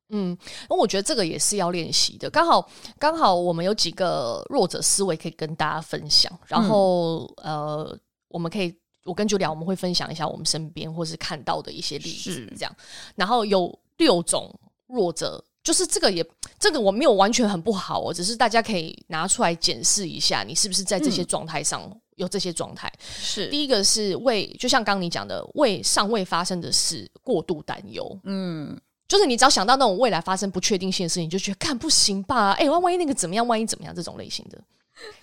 [0.09, 0.37] 嗯，
[0.69, 2.29] 那我觉得这个也是要练习的。
[2.29, 2.69] 刚好，
[2.99, 12.75] 刚好我们有几个弱者思维可以跟大家分享，然后、嗯、呃，我们可以，我跟 Julia 我们会分享一下我们身边或是看到的一些例子，这样。
[13.15, 14.53] 然后有六种
[14.87, 15.43] 弱者。
[15.65, 16.23] 就是这个也，
[16.59, 22.91] 这个我没有完全很不好哦，只是大家可以拿出来检视一下，你是不是在这些状态上有这些状态。
[22.99, 28.19] 是第一个是为，就像刚刚你讲的，为尚未发生的事过度担忧。
[28.23, 32.51] 嗯，就是你只要想到那种未来发生不确定性的事情，你就觉得干不行吧？
[32.51, 33.47] 哎，万万一那个怎么样？
[33.47, 33.93] 万一怎么样？
[33.93, 34.61] 这种类型的，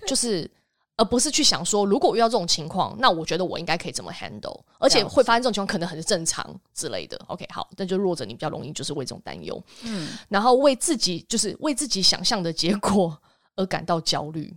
[0.06, 0.50] 就是。
[0.98, 7.18] 而不是去想说，如果遇到这种情况，那我觉得我应该可以怎么 handle，而且会发生这种情况，可能很正常之类的。
[7.28, 13.18] OK，好，那就弱者你比较容易就是为这种担忧，嗯，然后为自己就是为自己想象的结果
[13.56, 14.54] 而感到焦虑，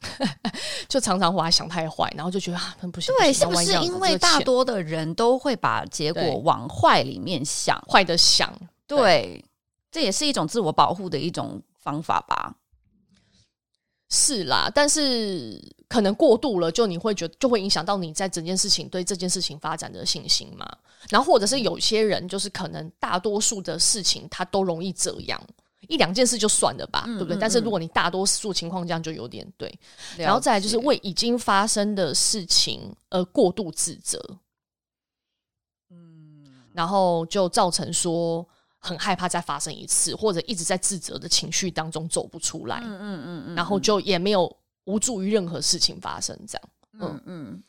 [0.88, 8.52] 就常常把它想太坏，然后就觉得啊，不行，对，是不是因为大多的人都会把结果往坏里面想，坏的想，
[8.86, 9.44] 对，对，
[9.92, 12.54] 这也是一种自我保护的一种方法吧。
[14.12, 20.68] 是啦，但是可能过度了，就你会觉得就会影响到你在整件事情对这件事情发展的信心嘛。
[21.10, 25.40] 然后或者是有些人就是可能大多数的事情他都容易这样，
[25.88, 27.36] 一两件事就算了吧，嗯、对不对？
[27.36, 29.72] 嗯、但是如果你大多数情况这样就有点对。
[30.16, 34.18] 然后再来就是为已经发生的事情而过度自责，
[35.90, 38.46] 嗯，然后就造成说。
[38.82, 44.50] 很害怕再发生一次，或者一直在自责的情绪当中走不出来，嗯嗯嗯，嗯，然后就也没有
[44.84, 47.62] 无助于任何事情发生，这样，嗯嗯。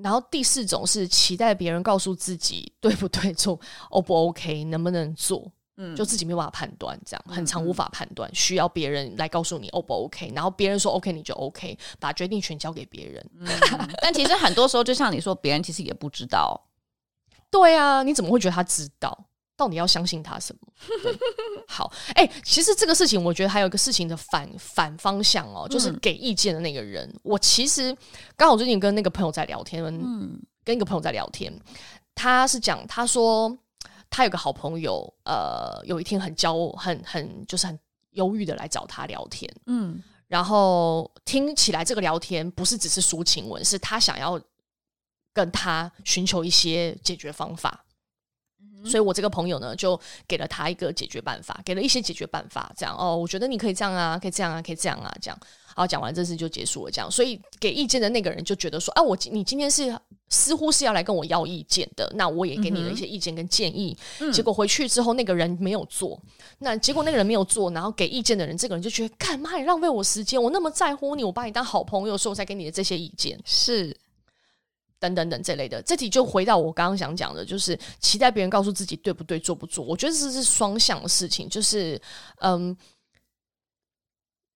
[0.00, 3.58] 然后第四种是期待别人告诉自己对不对做
[3.90, 13.24] ，O 不 OK，能不能做，嗯，就自己没有办法判断，这样很常无法判断，需要别人来告诉你 O 不 OK，然后别人说 OK 你就 OK，把决定权交给别人。
[13.38, 13.48] 嗯、
[14.02, 16.60] 但其实很多时候，就像你说，别人其实也不知道。
[17.50, 19.26] 对啊，你怎么会觉得他知道？
[19.56, 20.72] 到底要相信他什么？
[21.66, 27.08] 好，哎、欸，其实这个事情，我觉得还有一个事情的反反方向哦，就是给意见的那个人。
[27.08, 27.96] 嗯、我其实
[28.36, 31.52] 刚好最近跟那个朋友在聊天，嗯，跟一个朋友在聊天，
[32.14, 33.58] 他是讲，他说
[34.10, 37.78] 他有个好朋友，呃，有一天很焦，很很就是很
[38.10, 44.40] 忧郁的来找他聊天，嗯，然后听起来这个聊天不是只是抒情文，是他想要
[45.32, 47.84] 跟他寻求一些解决方法。
[48.84, 55.38] 所以我这个朋友呢，就给了他一个解决办法，给了一些解决办法，这样哦，我觉得你可以这样啊，可以这样啊，可以这样啊，这样。
[55.78, 57.08] 然后讲完这事就结束了，这样。
[57.08, 59.96] 所以给意见的那个人就觉得说，啊，我你今天是
[60.28, 63.96] 似乎是要来跟我要意见的，那我也给你了一些意见跟建议。
[64.18, 66.20] 嗯、结果回去之后，那个人没有做，
[66.58, 70.42] 那结果那个人没有做，然后给意见的人，这个人就觉得，干嘛你浪费我时间？
[70.42, 73.38] 我那么在乎你，我把你当好朋友，所以我才给你的这些意见。
[73.44, 73.96] 是。
[75.00, 79.84] 等等等这类的，这题就回到我刚刚想讲的，就是期待别人告诉自己对不对、做不做。
[79.84, 81.96] 我觉得这是双向的事情，就是
[82.40, 82.76] 嗯，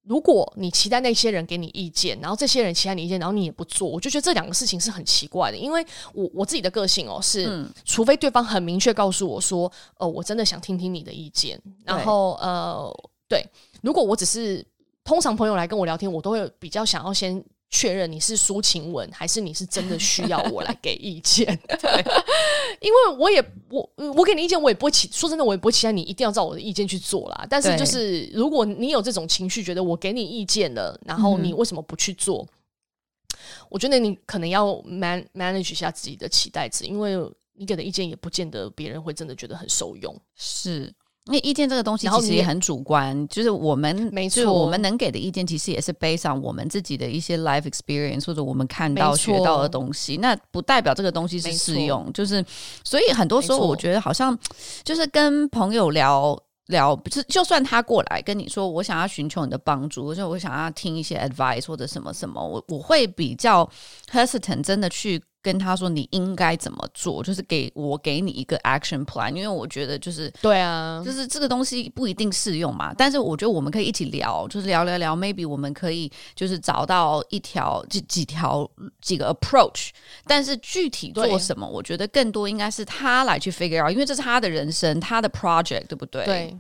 [0.05, 5.57] 如果你期待那些人给你意见，然后这些人期待你意见，然后你也不做，我就觉得这两个事情是很奇怪的。
[5.57, 12.93] 因为我我自己的个性哦，是、嗯、除非对方很明确告诉我说，哦、呃，我真的想听听你的意见，然后呃，
[13.29, 13.47] 对，
[13.83, 14.65] 如果我只是
[15.05, 17.43] 通常朋友来跟我聊天，我都会比较想要先。
[17.75, 21.47] 确认你是抒情文，还是你是真的需要我来给意见？
[21.81, 22.05] 对，
[22.81, 27.47] 因为我也我我给你意见，我也不会期说真的，我也不会期待你一定要照我的意见去做啦。
[27.49, 32.47] 但是就是如果你有这种情绪，觉得我给你意见了，然后你为什么不去做？
[32.47, 33.37] 嗯、
[33.71, 37.17] 我觉得你可能要 man manage 一下自己的期待值，因为
[37.55, 40.15] 你给的意见也不见得别人会真的觉得很受用。
[40.37, 40.93] 是。
[41.27, 52.13] 因为意见这个东西其实也很主观，就是我们没错，我们能给的意见其实也是 based on 我们自己的一些 life experience 或者我们看到学到的东西，那不代表这个东西是适用。
[52.13, 52.45] 就是
[52.83, 54.37] 所以很多时候我觉得好像
[54.83, 63.69] 就是跟朋友聊聊，不是就算他过来跟你说，我想要寻求你的帮助，或者我想要听一些 advice 或者什么什么，我我会比较
[64.11, 65.23] hesitant 真的去。
[65.43, 72.95] 跟他说你应该怎么做，就是给我给你一个 action plan，因为我觉得就是对啊，就是这个东西不一定适用嘛。
[72.97, 78.69] 但是我觉得我们可以一起聊，就是聊聊聊，maybe 我们可以就是找到一条几几条
[79.01, 79.89] 几个 approach，
[80.27, 86.25] 但是具体做什么，我觉得更多应该是他来去 figure out，因为这是他的人生，他的 project，对不对？
[86.25, 86.57] 对。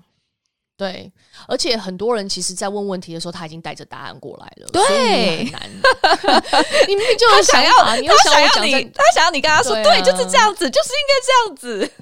[0.82, 1.12] 对，
[1.46, 5.62] 而且很多人其实，在问问题的时候，他已经带着答案过来了，对，所以很难。
[6.88, 7.94] 你明明就有想要，他
[8.28, 11.92] 想要你，他想要你跟他说，对，就是这样子，就是应该这样子。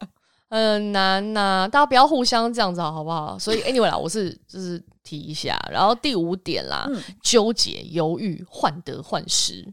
[0.50, 3.38] 很难呐、啊，大家不要互相这样子，好不好？
[3.38, 5.56] 所以，anyway 啦，我是就是提一下。
[5.70, 9.72] 然后第五点啦，嗯、纠结、犹豫、患得患失，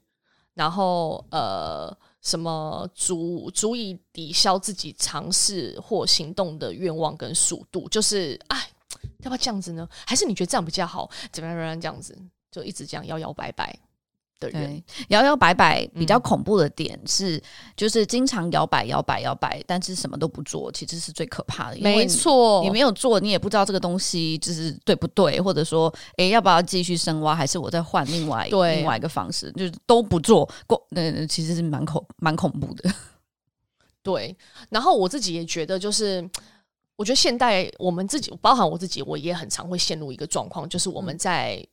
[0.54, 1.98] 然后呃。
[2.28, 8.70] 什么足足以抵消自己尝试或行动的愿望跟速度，就是哎，
[9.20, 9.88] 要不要这样子呢？
[10.06, 11.10] 还是你觉得这样比较好？
[11.32, 12.14] 怎么样这样子，
[12.52, 13.74] 就一直这样摇摇摆摆。
[14.40, 17.42] 的人摇摇摆摆比较恐怖的点是，嗯、
[17.76, 21.80] 就是经常摇摆摇摆摇摆，但是什么都不做，其实是最可怕的。
[21.80, 32.92] 没错，你没有做，你也不知道这个东西就是对不对，或者说，哎，要不要继续深挖，还是我再换另外另外一个方式，就是都不做过，那其实是蛮恐蛮恐怖的。
[34.04, 34.38] 对，
[34.70, 36.30] 然后我自己也觉得，就是
[36.96, 41.66] 我觉得现代我们自己，包含我自己，我也很常会陷入一个状况，就是我们在。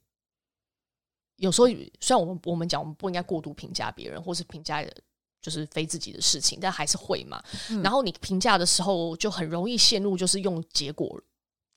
[1.37, 1.69] 嗯有时候，
[2.01, 4.85] 虽然我们我们讲我们不应该过度评价别人，或是评价
[5.43, 7.43] 就是非自己的事情，但还是会嘛。
[7.71, 11.21] 嗯、然后你评价的时候，就很容易陷入就是用结果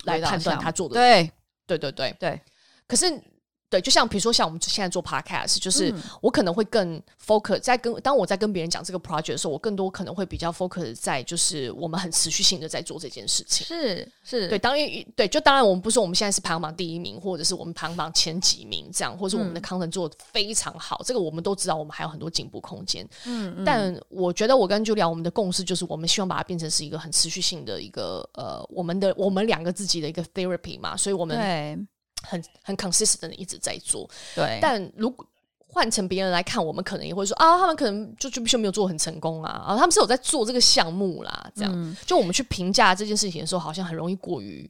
[0.04, 0.96] 来判断他做的。
[0.96, 1.32] 对，
[1.66, 2.42] 对对对对。
[2.88, 3.22] 可是。
[3.70, 13.68] 对，就像比如说，像我们现在做 podcast，就是我可能会更 focus 在跟当我在跟别人讲这个 project 的时候，我更多可能会比较 focus 在就是我们很持续性的在做这件事情。
[13.68, 23.06] 是是，对，当然对，就当然我们不说我们现在是排行榜第一名，或者是我们排行榜前几名这样，或者是我们的 content 做的非常好，嗯、这个我们都知道，我们还有很多进步空间。
[23.26, 31.86] 嗯，嗯，但我觉得我跟 Julia 我们的共识就是，我们希望把它变成是一个很持续性的一个呃，我们的我们两个自己的一个 therapy 嘛，所以我们对。
[32.28, 34.60] 很很 consistent 的一直在做，对。
[34.62, 35.26] 但如果
[35.70, 41.72] 换成别人来看，我们可能也会说啊，他们可能就就就没有做很成功啊，啊，他们是有在做这个项目啦，这样。
[41.76, 44.70] 嗯、就我们去评价这件事情的时候，好像很容易过于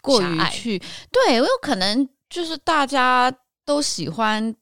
[0.00, 0.78] 过于去。
[1.10, 3.32] 对，我有可能就是大家
[3.64, 4.54] 都喜欢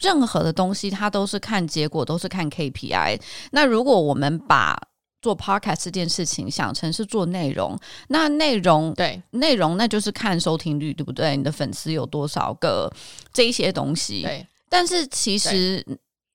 [0.00, 3.20] 任何的东西，它都是看结果，都是看 KPI。
[3.52, 4.76] 那如果我们把
[5.22, 11.36] 做 podcast 这件事情，想成是做内容，那内容对内容，那就是看收听率，对不对？
[11.36, 12.92] 你的粉丝有多少个，
[13.32, 14.22] 这一些东西。
[14.22, 15.82] 对，但是其实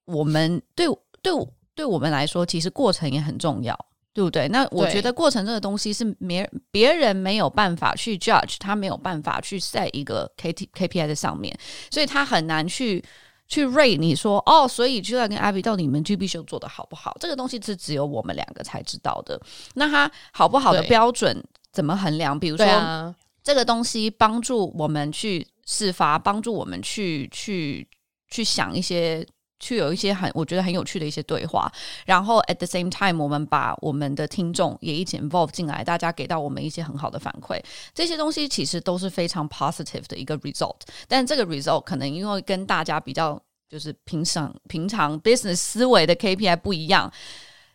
[0.06, 0.88] 我们对
[1.22, 1.34] 对
[1.76, 3.78] 对我们来说，其实过程也很重要，
[4.14, 4.48] 对不对？
[4.48, 11.56] 那我觉得过程这个东西是别别人没有办法去 judge，他没有办法去 set 一个 K T K P I 的上面，
[11.92, 13.04] 所以他很难去。
[13.48, 17.16] 去 rate 你说哦，所以 Julia 跟 Abby 到底你们 GB Show 做的好不好？
[17.20, 19.40] 这个东西是只有我们两个才知道的。
[19.76, 22.38] 那它好不好的标准怎么衡量？
[22.40, 27.88] 比如说，啊、这个东西帮助我们去事发，帮助我们去去
[28.30, 29.26] 去想一些。
[29.60, 31.72] 去有一些很我觉得很有趣的一些对话，
[32.06, 37.60] 然后 at the same time，我们把我们的听众也一起 involve 进来，大家给到我们一些很好的反馈，
[37.94, 40.82] 这些东西其实都是非常 positive 的一个 result。
[41.08, 47.12] 但这个 result 可能因为跟大家比较就是平常平常 business 思维的 KPI 不一样，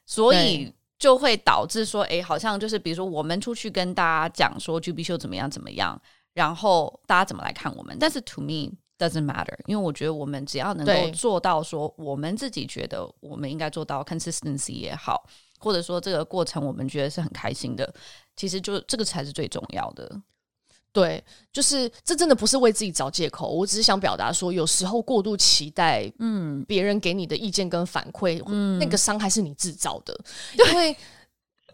[0.07, 6.01] 所以就会导致说，哎，好像就是比如说我们出去跟大家讲说 GP 秀怎么样怎么样，
[6.35, 7.97] 然后大家怎么来看我们？
[7.99, 8.71] 但是 to me。
[8.99, 15.29] Doesn't matter，因为我觉得我们只要能够做到说，我们自己觉得我们应该做到 consistency 也好，
[15.59, 17.93] 或者说这个过程我们觉得是很开心的，
[18.37, 20.09] 其实就这个才是最重要的。
[20.93, 30.17] 对，就是这真的不是为自己找借口，我只是想表达说，有时候过度期待，嗯，别人给你的意见跟反馈，嗯，那个伤害是你制造的，
[30.71, 30.97] 因为。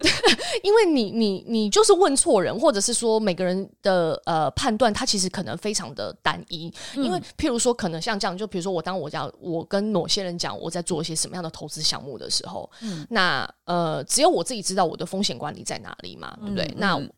[0.62, 6.72] 因为你你你就是问错人，或者是说每个人的呃判断，他其实可能非常的单一。
[6.96, 16.64] 嗯、因为譬如说，可能像这样，就比如说我当我讲我跟某些人讲我在做一些什么样的投资项目的时候，嗯、那呃只有我自己知道我的风险管理在哪里嘛，对不对？
[16.66, 17.08] 嗯、那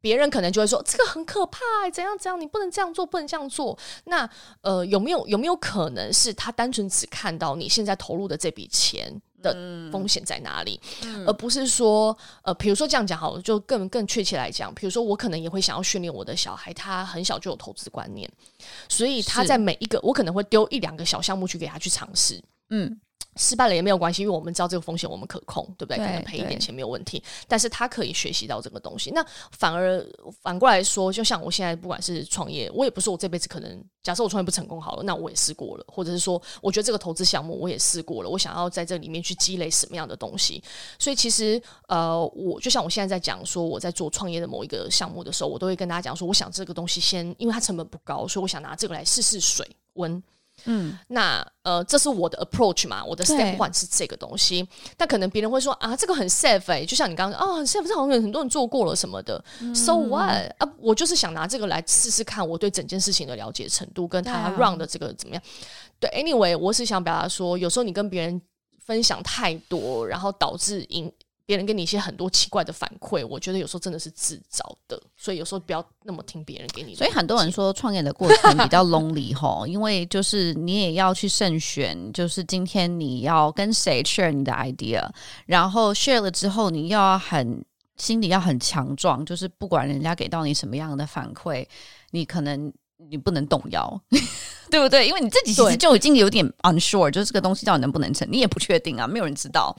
[0.00, 1.58] 别人可能就会说这个很可怕，
[1.92, 3.76] 怎样怎样，你不能这样做，不能这样做。
[4.04, 4.28] 那
[4.62, 9.20] 呃有没有有没有可能是他单纯只看到你现在投入的这笔钱？
[9.42, 9.52] 的
[9.90, 10.80] 风险在哪里？
[11.02, 18.30] 嗯、而不是说，呃，比如说这样讲好了，就更更确切来讲，比如说我可能也会想要训练我的小孩，他很小就有投资观念，
[18.88, 23.00] 所以他在每一个，我可能会丢一两个小项目去给他去尝试，嗯。
[23.36, 25.96] 失败了也没有关系，因为我们知道这个风险我们可控，对不对？
[25.98, 29.10] 对可能赔一点钱没有问题，但是他可以学习到这个东西。
[29.12, 30.04] 那反而
[30.42, 40.62] 反过来说，就像我现在不管是创业，我也不是我这辈子可能假设我创业不成功好了，那我也试过了，或者是说，我觉得这个投资项目我也试过了，我想要在这里面去积累什么样的东西。
[40.98, 50.22] 所以其实呃，我就像我现在在讲说我在做创业的某一个项目的时候，我都会跟大家讲说，我想这个东西先，因为它成本不高，所以我想拿这个来试试水温。
[50.64, 54.66] 嗯，那呃，这是我的 approach 嘛，我的 step one 是这个东西。
[54.96, 59.42] 但可能别人会说啊，这个很 safe 哎、欸，就像你刚刚哦，很 safe，这好像很多人做过了什么的。
[59.60, 60.68] 嗯、so what 啊？
[60.78, 65.42] 我就是想拿这个来试试看，我对整件事情的了解程度，跟他 run 的这个怎么样？
[65.98, 68.40] 对，啊、对，anyway，我是想表达说，有时候你跟别人
[68.84, 71.12] 分享太多，然后导致赢。
[71.46, 76.94] 别人给你一些很多奇怪的反馈，我觉得有时候真的是自找的，所以有时候不要那么听别人给你。
[76.94, 85.04] 所以很多人说创业的过程比较 lonely 吼，因为就是你也要去慎选，就是今天你要跟谁 share 你的 idea，
[85.46, 87.64] 然后 share 了之后，你要很
[87.96, 91.66] 心里要很强壮，就是不管人家给到你什么样的反馈，
[92.12, 94.00] 你可能你不能动摇，
[94.70, 95.08] 对不对？
[95.08, 99.76] 因为你自己其实就已经有点 unsure，就是这个东西到底能不能成，你也不确定啊，没有人知道。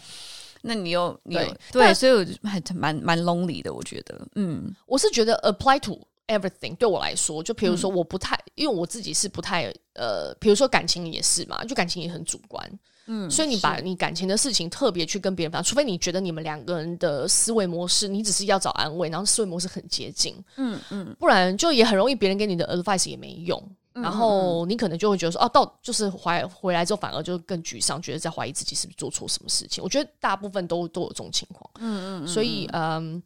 [0.62, 1.41] 那你又你有
[1.72, 23.62] 对，对所以我就还蛮蛮 lonely 的，我觉得，嗯，我是觉得 apply to everything 对我来说，就比如说我不太，嗯、因为我自己是不太呃，比如说感情也是嘛，就感情也很主观，嗯，所以你把你感情的事情特别去跟别人讲，除非你觉得你们两个人的思维模式，你只是要找安慰，然后思维模式很接近，嗯嗯，不然就也很容易别人给你的 advice 也没用。
[23.93, 29.83] 然后你可能就会觉得说，哦、啊，到就是怀回来之后，反而就更沮丧，觉得在怀疑自己是不是做错什么事情。
[29.83, 31.69] 我觉得大部分都都有这种情况。
[31.79, 32.27] 嗯嗯。
[32.27, 33.21] 所以，嗯，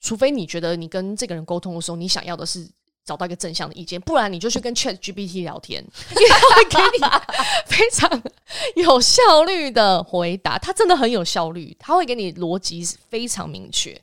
[0.00, 2.68] 除非你觉得你跟这个人沟通的时候，你想要的是
[3.04, 7.04] 找到一个正向的意见，不然你就去跟 Chat GPT 聊天，因为他会给你
[7.66, 8.22] 非常
[8.76, 10.56] 有效率的回答。
[10.58, 14.00] 他真的很有效率，他会给你逻辑非常明确。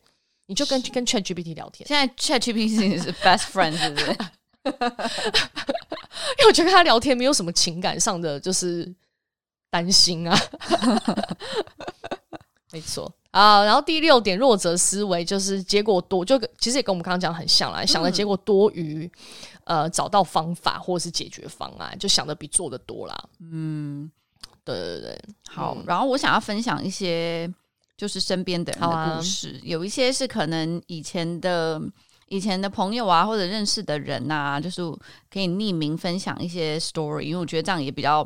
[0.47, 1.87] 你就跟跟 Chat GPT 聊天。
[1.87, 4.17] 现在 Chat GPT 是 best friend，是不是？
[6.37, 8.93] 因为我觉得跟他聊天没有什么情感上的就是
[9.69, 10.37] 担心啊，
[12.71, 13.63] 没错啊。
[13.63, 19.09] 然后第六点，弱者思维就是结果多，就其实也跟我们刚刚讲的很像啦，想的结果多于
[19.63, 23.29] 呃找到方法或者是解决方案，就想的比做的多啦。
[23.39, 24.11] 嗯，
[24.63, 25.77] 对对对，好。
[25.87, 27.51] 然后我想要分享一些
[27.97, 31.81] 就是身边的人的故事，啊、有一些是可能以前的。
[32.29, 34.81] 以前的朋友啊，或者认识的人啊，就是
[35.31, 38.23] 可以匿名分享一些 story，因为我觉得这样也比较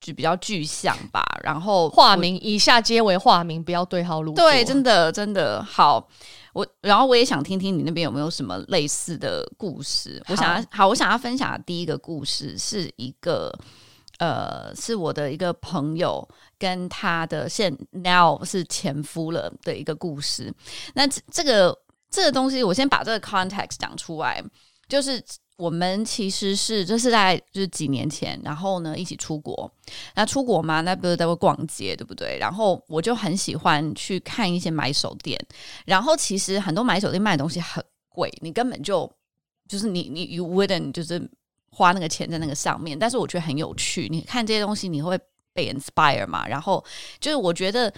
[0.00, 1.22] 就比较具象吧。
[1.44, 4.44] 然后化名，以下皆为化名，不要对号入座。
[4.44, 6.08] 对，真的真的好。
[6.52, 10.22] 我然后我也想听听你那边有没有什么类似的故事。
[10.28, 13.50] 我想要好，我想要分享的第一个故事是一个
[14.18, 20.52] 呃，是我的一个朋友跟他的现 now 是前夫了的一个故事。
[20.94, 21.76] 那这个。
[22.12, 24.44] 这个东西，我先把这个 context 讲出来，
[24.86, 25.20] 就是
[25.56, 29.68] 我们其实是这是在就是几年前，然后呢一起出国，
[30.14, 32.36] 那出国嘛，那不是在会逛街，对不对？
[32.38, 35.38] 然后我就很喜欢去看一些买手店，
[35.86, 39.10] 然后其实很多买手店卖的东西很贵，你根本就
[39.66, 41.30] 就是你你 you wouldn't 就是
[41.70, 44.06] 花那个钱在那个上面，但是我觉得很有趣。
[44.10, 45.18] 你看这些东西，你会
[45.54, 46.46] 被 inspire 嘛？
[46.46, 46.84] 然后
[47.20, 47.90] 就是我觉得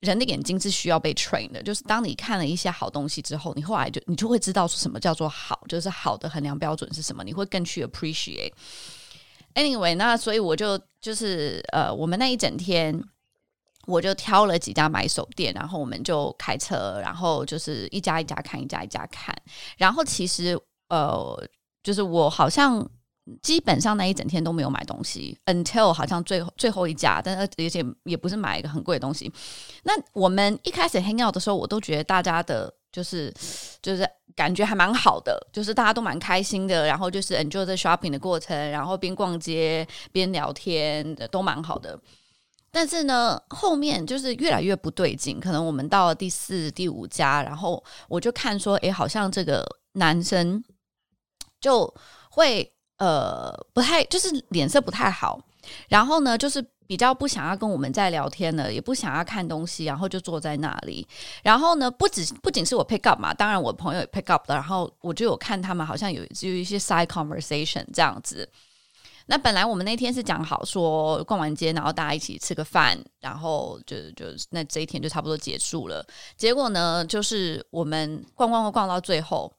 [0.00, 8.52] 人的眼睛是需要被 train 的，就是当你看了一些好东西之后，你后来就你就会知道什么叫做好，就是好的衡量标准是什么，你会更去 appreciate。
[9.54, 13.02] Anyway，那所以我就就是呃，我们那一整天。
[13.88, 19.32] 我就挑了几家买手店，然后我们就开车，然后就是一家一家看，一家一家看。
[19.76, 21.40] 然后其实呃，
[21.84, 22.84] 就是我好像
[23.42, 29.32] 基本上那一整天都没有买东西，until 好像最后最后一家，但是而且也不是买一个很贵的东西。
[29.82, 33.32] 那我们一开始 hang out 的时候，我都觉得大家的就是
[33.82, 41.98] 就是感觉还蛮好的，就是大家都蛮开心的，然后就是 enjoy the shopping 的过程，然后边逛街边聊天的都蛮好的。
[42.70, 45.40] 但是呢，后面就是越来越不对劲。
[45.40, 50.62] 可能我们到了第四、第五家，然后我就看说，哎，好像这个男生
[51.58, 51.92] 就
[52.30, 55.40] 会呃不太，就是脸色不太好。
[55.88, 61.06] 然后呢，就是比较不想要跟我们再聊天了，也不想要看东西，然后就坐在那里。
[61.42, 64.54] 然后呢，不止不仅是我 pick up 嘛，当然我朋友也 pick up 的。
[64.54, 68.48] 然后我就有看他们好像有有一些 side conversation 这样子。
[69.28, 76.06] 那本来我们那天是讲好说逛完街，然后大家一起吃个饭，然后就就那这一天就差不多结束了。
[76.36, 79.52] 结果呢，就是我们逛逛逛逛到最后，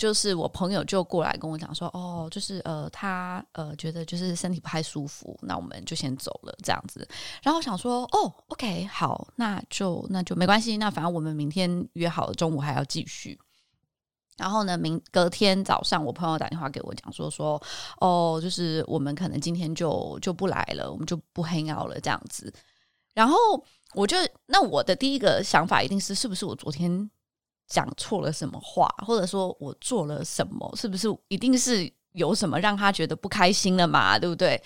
[0.00, 7.06] 就是我朋友就过来跟我讲说，哦，就是呃他呃觉得就是身体不太舒服，那我们就先走了这样子。
[7.42, 13.38] 然后我想说，哦，OK，好，那就那就没关系，那反正我们明天约好了中午还要继续。
[14.38, 17.62] 然后呢，明隔天早上，我朋友打电话给我讲说说，
[18.00, 22.50] 哦，就是我们可能今天就就不来了，我们就不 hang out 了这样子。
[23.12, 23.36] 然后
[23.92, 27.10] 我就那我的第一个想法一定是，是不是我昨天
[27.70, 34.18] 讲错了什么话，或者说我做了什么，是不是一定是有什么让他觉得不开心了嘛？
[34.18, 34.62] 对不对？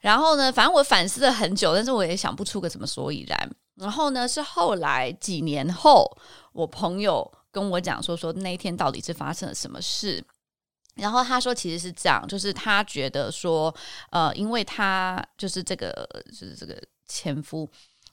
[0.00, 3.50] 然后呢，反正我反思了很久，但是我也想不出个什么所以然。
[3.76, 6.14] 然后呢，是后来几年后，
[6.52, 7.32] 我朋友。
[7.50, 10.22] 跟我讲说说那一天到底是发生了什么事，
[10.96, 13.74] 然后他说其实是这样，就是他觉得说，
[14.10, 17.68] 呃，因为他就是这个就是这个前夫，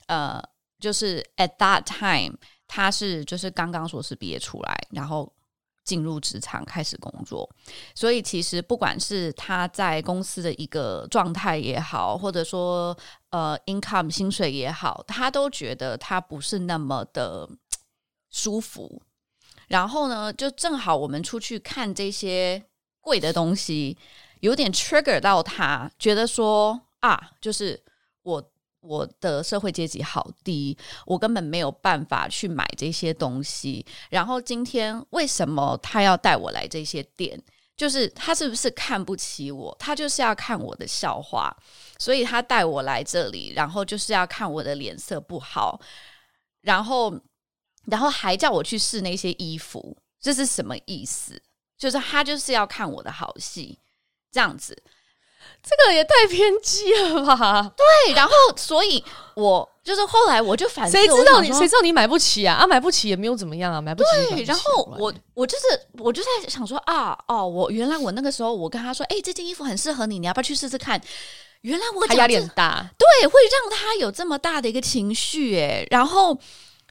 [0.07, 0.41] 呃，
[0.79, 2.33] 就是 at that time
[2.67, 5.31] 他是就是刚刚硕士毕业出来，然后
[5.83, 7.47] 进入职场开始工作，
[7.93, 12.97] 所以其实不管是他在公司的一个状态也好，或者说
[13.29, 17.47] 呃 income 薪水也好，他都觉得他不是那么的
[18.29, 19.01] 舒服。
[19.67, 22.63] 然后呢，就正好我们出去看这些
[22.99, 23.97] 贵的东西，
[24.39, 27.83] 有点 trigger 到他，觉得说啊，就是
[28.23, 28.51] 我
[28.85, 33.85] 我的社会阶级好低，我根本没有办法去买这些东西。
[34.09, 37.41] 然后今天为什么他要带我来这些店？
[37.75, 39.75] 就是他是不是看不起我？
[39.79, 41.55] 他就是要看我的笑话，
[41.97, 45.81] 所以他带我来这里，然后就是要看我的脸色不好，
[46.61, 47.19] 然后。
[47.87, 51.39] 然后还叫我去试那些衣服，这是什么意思？
[51.77, 53.77] 就是他就是要看我的好戏，
[54.31, 54.75] 这样子，
[55.67, 57.71] 这个也太偏激了吧？
[57.75, 59.03] 对，然后所以
[59.35, 62.55] 我就是后来我就反思，谁知道你谁知道你买不起啊？
[62.55, 64.35] 啊，买不起也没有怎么样啊，买不起。
[64.35, 65.63] 对，然后我我就是
[65.97, 71.01] 我就在想说啊，哦，我原来我那个时候我跟他说，哎，这件衣服很适合你，你要不要去试试看？
[71.61, 76.37] 原来我他压力很大，对，会让他有这么大的一个情绪，哎，然后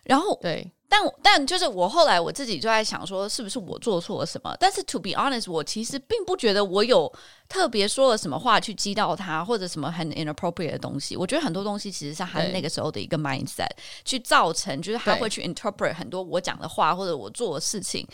[0.03, 0.69] 然后对。
[0.95, 4.57] 但但就是我后来我自己就在想说，是不是我做错了什么？
[4.61, 7.13] 但是 to be honest，我其实并不觉得我有
[7.49, 11.17] 特别说了什么话去激到他，或者什么很 inappropriate 的东西。
[11.17, 13.67] 我觉得很多东西其实是他那个时候的一个 mindset
[14.05, 18.07] 去造成，就是他会去 interpret 很多我讲的话或者我做的事情，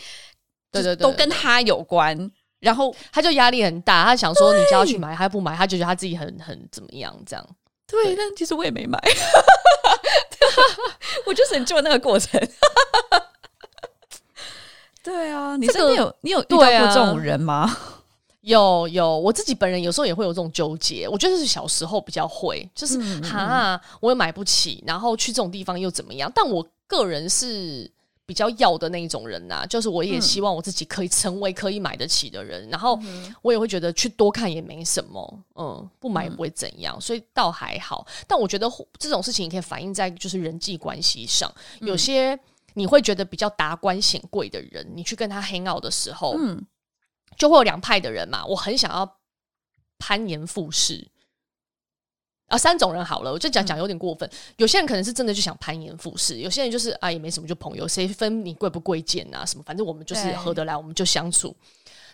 [0.72, 2.30] 对对对，都跟他有关。
[2.60, 7.46] 然后他就压力很大，他想说你叫他去买，他不买，他就觉得他自己很很怎么样这样。
[7.86, 8.98] 对，对但其实我也没买。
[11.26, 12.40] 我就是很做那个过程，
[15.02, 17.62] 对啊，你真的有你有遇到过这种人吗？
[17.62, 18.02] 啊、
[18.42, 21.08] 有有，我自己本人有时候也会有这种纠结。
[21.08, 26.30] 我觉得是小时候比较会，就是嗯嗯哈，我也买不起，然后去这种地方又怎么样？
[26.34, 27.90] 但我个人是。
[28.30, 32.96] 比较要的那一种人呐、啊，就是我也希望我自己可以成为可以买得起的人，嗯、然后
[33.42, 38.06] 我也会觉得去多看也没什么，嗯，不买也不会怎样，嗯、所以倒还好。
[38.28, 38.70] 但我觉得
[39.00, 42.38] 这种事情也可以反映在就是人际关系上，嗯、有些
[42.74, 46.64] 你会觉得比较达官显贵的人，你去跟他 hang out 的时候，嗯，
[47.36, 48.46] 就会有两派的人嘛。
[48.46, 49.16] 我很想要
[49.98, 51.10] 攀岩附势。
[52.50, 54.28] 啊，三种人好了，我就讲讲有点过分。
[54.28, 61.54] 嗯、有些人可能是真的就想攀岩附势，有些人就是啊也没什么，就朋友，谁分你贵不贵贱啊什么，反正我们就是合得来，我们就相处。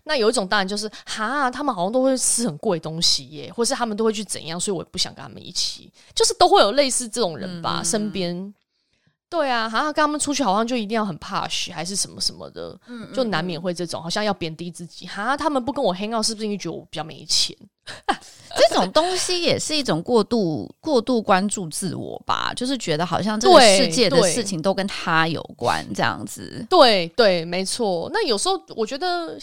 [0.04, 5.90] 那有一种当然就是哈，他们好像都会吃很贵东西耶，或是他们都会去怎样，所以我也不想跟他们一起。
[6.14, 8.54] 就是都会有类似这种人吧，嗯、身边。
[9.28, 15.06] 对啊，好像跟他们出去，好像就一定要很 push 还是什么什么的，嗯，就难免会这种，好像要贬低自己。
[15.08, 17.56] 哈，他们不跟我 hang out，是不是因为觉得我比较没钱？
[18.56, 26.66] 这种东西也是一种过度过度关注自我吧，就是觉得好像这个世界的事情都跟他有关，这样子。
[26.70, 28.10] 对对，没错。
[28.12, 29.38] 那有时候我觉得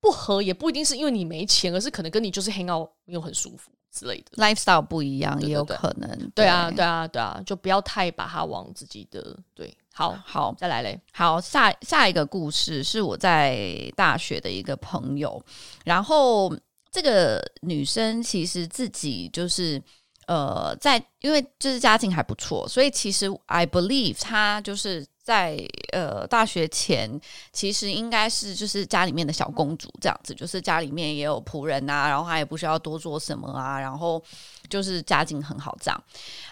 [0.00, 3.70] 不合也不一定是因为你没钱，而是可能跟你就是 hang out 没有很舒服。
[3.92, 6.08] 之类的 lifestyle 不一样，也有可能。
[6.32, 9.76] 对啊，对啊，对啊，就不要太把它往自己的对。
[9.92, 10.96] 好好，再来嘞。
[11.12, 15.42] 好，下下一个故事是我在大学的一个朋友，
[15.84, 16.56] 然后
[16.90, 19.82] 这个女生其实自己就是
[20.26, 25.06] 呃，在因为就是家境还不错，所以其实 I believe 她就是。
[25.22, 27.08] 在呃大学前，
[27.52, 34.20] 其实应该是就是家里面的小公主这样子，就是家里面也有仆人啊，然后她也不需要多做什么啊，然后
[34.68, 36.04] 就是家境很好这样。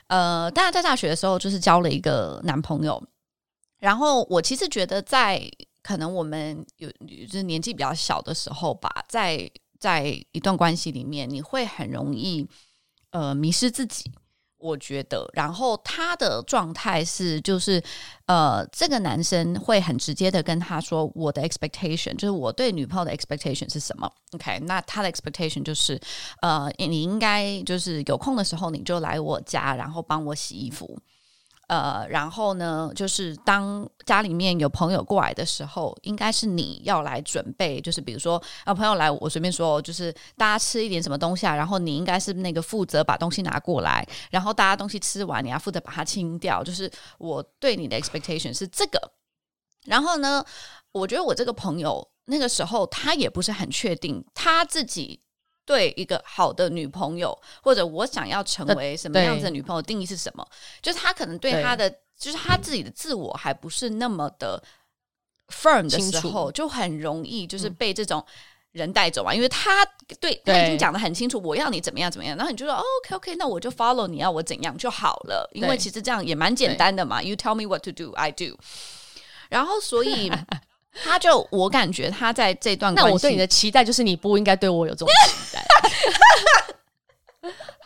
[0.07, 3.03] 呃，但是在大学的时候，就是交了一个男朋友。
[3.80, 5.43] 然后我其实觉得，在
[5.82, 12.49] 可能我们有就是年纪比较小的时候吧，在在一段关系里面，你会很容易
[13.11, 14.11] 呃迷失自己。
[14.61, 17.81] 我觉得，然后他的状态是，就是，
[18.26, 25.97] 呃，这个男生会很直接的跟他说，我的 expectation 就是我对女朋友的 expectation 是什么？OK，那他的 expectation 就是，
[26.43, 30.99] 呃，你应该就是有空的时候你就来我家，然后帮我洗衣服。
[31.69, 48.99] 呃，然后呢，就是当家里面有朋友过来的时候，应该是你要来准备，就是比如说，啊，朋友来，我随便说，就是大家吃一点什么东西啊，然后你应该是那个负责把东西拿过来，然后大家东西吃完，你要负责把它清掉，就是我对你的 expectation 是这个。
[49.85, 50.43] 然后呢，
[50.93, 55.21] 我觉得我这个朋友那个时候他也不是很确定他自己。
[55.69, 60.49] 对一个好的女朋友，或者我想要成为什么样子的女朋友，定义是什么？
[60.81, 64.62] 就是他可能对他的，就是他自己的自我还不是那么的
[65.49, 68.25] firm 的时候，就很容易就是被这种
[68.73, 69.35] 人带走啊。
[69.35, 69.85] 因为他
[70.19, 75.47] 对他已经讲的很清楚，我要你怎么样怎么样，然后你就说 OK OK，那我就 follow 你要我怎样就好了。
[75.53, 77.23] 因为其实这样也蛮简单的嘛。
[77.23, 78.59] You tell me what to do, I do。
[79.51, 80.33] 然后所以。
[81.05, 85.64] 他就我感觉他在这段关系，那我对你的期待就是你不应该对我有这种 期待。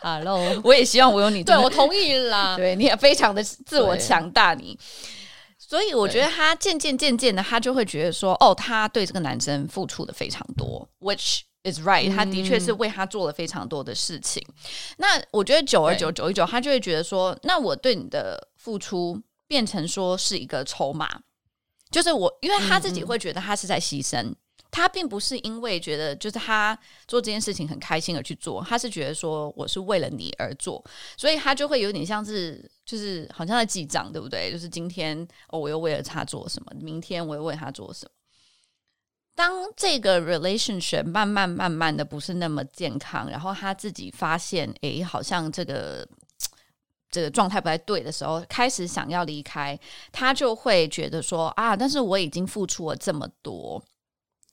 [0.00, 2.56] Hello，我也希望我有你，对我同意啦。
[2.58, 4.76] 对，你也非常的自我强大，你。
[5.56, 14.44] 所以我觉得他渐渐渐渐的，他就会觉得说，哦，他对这个男生付出的非常多，which is right，他的确是为他做了非常多的事情。
[14.48, 14.54] 嗯、
[14.98, 21.08] 那我觉得久而久久一久，他就会觉得说，那我对你的付出变成说是一个筹码。
[21.93, 24.34] 就是我，因为他自己会觉得他是在牺牲，
[24.70, 26.76] 他并不是因为觉得就是他
[27.07, 30.82] 做这件事情很开心而去做，他是觉得说我是为了你而做，
[31.16, 34.51] 所以他就会有点像是就是好像在记账，对不对？
[34.51, 35.16] 就是今天
[35.51, 38.11] 哦，我又为了他做什么，明天我又为他做什么。
[39.34, 46.09] 当这个 relationship 慢慢慢慢的不是那么健康，然后他自己发现，诶，好像这个。
[47.12, 49.78] 这个状态不太对的时候，开始想要离开，
[50.10, 53.80] 他就会觉得说啊，但是我已经付出了这么多，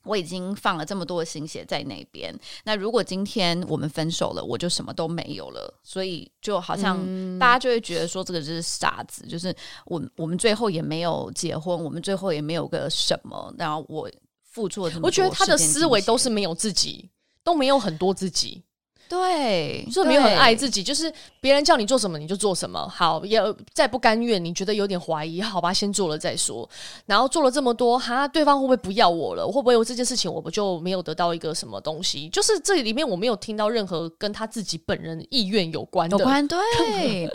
[0.04, 2.38] 我已经放了这么多的心血在那边。
[2.64, 5.72] 那如果今天我们分手了，我就什么都没有了。
[5.82, 6.98] 所以就好像
[7.38, 9.54] 大家就会觉得说，这个就是傻子，就是
[9.86, 13.52] 我我们最后也没有结婚，我们最后也没有个什么。
[13.58, 14.10] 然后我
[14.42, 17.08] 付出了这么多，我觉得他的思维都是没有自己，
[17.42, 18.62] 都没有很多自己。
[19.10, 22.88] 对，就没有很爱自己，就是别人叫你做什么你就做什么。
[22.88, 23.42] 好，也
[23.74, 26.68] 再不甘愿，你觉得有点怀疑，好吧，先做了再说。
[27.06, 29.44] 然后做了这么多，哈，对方会不会不要我了？
[29.44, 32.28] 会不会有这件事情，我不就没有得到一个什么东西？
[32.28, 36.16] 就是这里面我没有听到任何跟他自己本人意愿有关的。
[36.16, 36.58] 有关，对，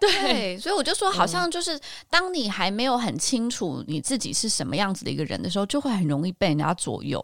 [0.00, 7.22] 对，对，所以我就说，好像就是当你还没有很清楚你自己是什么样子的一个人的时候，就会很容易被人家左右。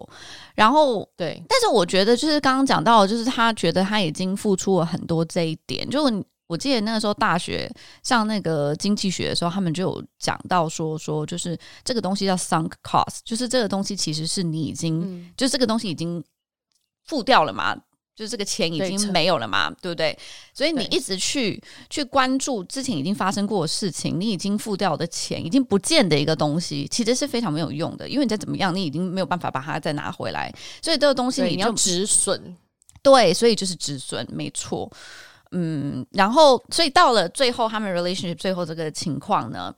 [0.55, 3.94] 然后，对，但是我觉得就是刚刚讲到，就是他觉得他。
[3.95, 6.03] 他已经付出了很多这一点，就
[6.49, 7.73] 我记得那个时候大学
[8.03, 16.23] 上那个经济学的时候，他们就有讲到说说，就是这个东西叫 sunk cost，就是这个东西其实是你已经，嗯、就这个东西已经
[17.05, 17.73] 付掉了嘛，
[18.17, 20.19] 就是这个钱已经没有了嘛，对，对不对？
[20.53, 32.57] 所以你一直去去关注之前已经发生过的事情，你已经付掉的钱已经不见的一个东西，其实是非常没有用的，因为你再怎么样，你已经没有办法把它再拿回来，所以这个东西你，你要止损。
[33.05, 34.91] 对，所以就是止损，没错。
[35.53, 39.73] 嗯，然后所以到了最后，他们 relationship 最后这个情况呢，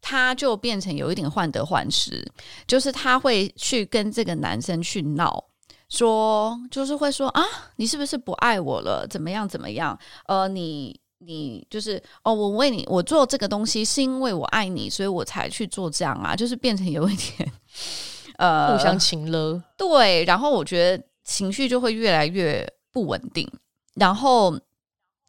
[0.00, 2.24] 他就变成有一点患得患失，
[2.66, 5.44] 就是他会去跟这个男生去闹，
[5.90, 7.44] 说，就是会说啊，
[7.76, 9.06] 你是不是不爱我了？
[9.06, 9.98] 怎么样怎么样？
[10.26, 17.52] 呃，你你就是哦，我为你我做这个东西是因为我爱你，所以我才去做这样啊，就是变成有一点
[18.38, 19.62] 呃互相情了。
[19.76, 23.46] 对，然后我觉得情绪就会越来越不稳定，
[23.94, 24.58] 然后。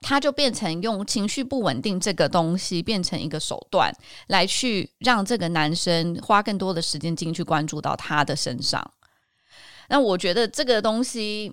[0.02, 3.94] 他就变成用情绪不稳定这个东西变成一个手段，
[4.28, 8.82] 来去让这个男生花更多的时间进去关注到他的身上。
[9.90, 11.52] 那我觉得这个东西，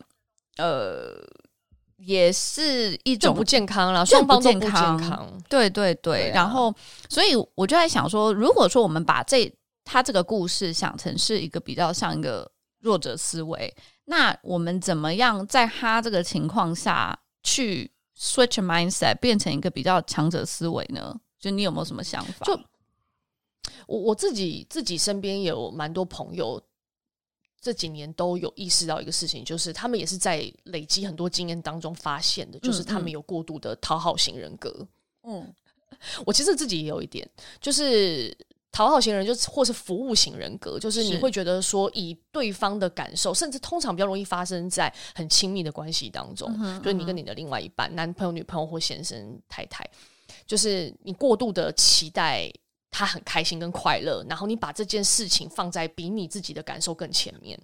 [0.58, 1.10] 呃，
[1.96, 5.42] 也是一种不健康了，双方都不健康。
[5.48, 6.72] 对对对，然后
[7.08, 13.74] 所以我就在想说，如果说我们把这他这个故事想成是一个比较像一个弱者思维，
[14.08, 21.20] 那我们怎么样在他这个情况下去？Switch mindset 变成一个比较强者思维呢？
[21.38, 22.46] 就你有没有什么想法？
[22.46, 22.58] 就
[23.86, 26.62] 我我自己自己身边有蛮多朋友，
[27.60, 34.86] 这几年都有意识到一个事情，就是他们也是在累积很多经验当中发现的，就是他们有过度的讨好型人格。
[35.24, 35.52] 嗯，
[36.24, 37.28] 我其实自己也有一点，
[37.60, 38.36] 就是。
[38.76, 49.82] 讨好型人就是或是服务型人格，就是你会觉得说以对方的感受，甚至通常比较容易发生在很亲密的关系当中，嗯，就是你跟你的另外一半，男朋友、女朋友或先生、太太，
[50.46, 52.52] 就是你过度的期待
[52.90, 57.58] 他很开心跟快乐，然后你把这件事情放在比你自己的感受更前面。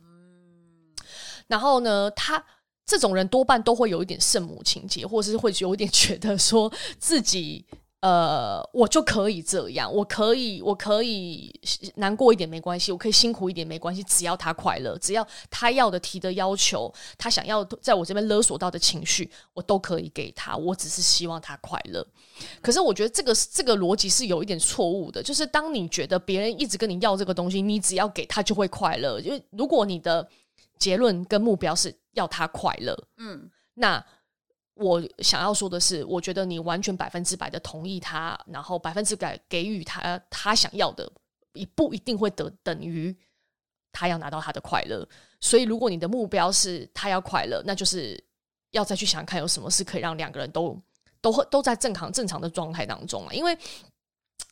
[1.46, 2.42] 然后呢，他
[2.86, 7.66] 这种人多半都会有一点圣母情节，或者是会有一点觉得说自己。
[8.02, 11.54] 呃，我就可以这样，我可以，我可以
[11.94, 20.56] 难过一点没关系，我可以辛苦一点没关系，只要他快乐，只要他要的提的要求，他想要在我这边勒索到的情绪，我都可以给他。
[20.56, 22.04] 我只是希望他快乐。
[22.60, 29.20] 可是我觉得这个这个逻辑是有一点错误的，就是当你觉得别人一直跟你要这个东西，你只要给他就会快乐。
[29.20, 30.28] 因为如果你的
[30.76, 34.04] 结论跟目标是要他快乐，嗯，那。
[34.74, 41.10] 我想要说的是，我觉得你完全百分之百的同意他，然后百分之百给予他他想要的，
[41.52, 43.14] 也不一定会得等于
[43.92, 45.06] 他要拿到他的快乐。
[45.40, 48.22] 所以，如果你的目标是他要快乐，那就是
[48.70, 50.80] 要再去想看有什么事可以让两个人都
[51.20, 53.56] 都都在正常正常的状态当中了，因为。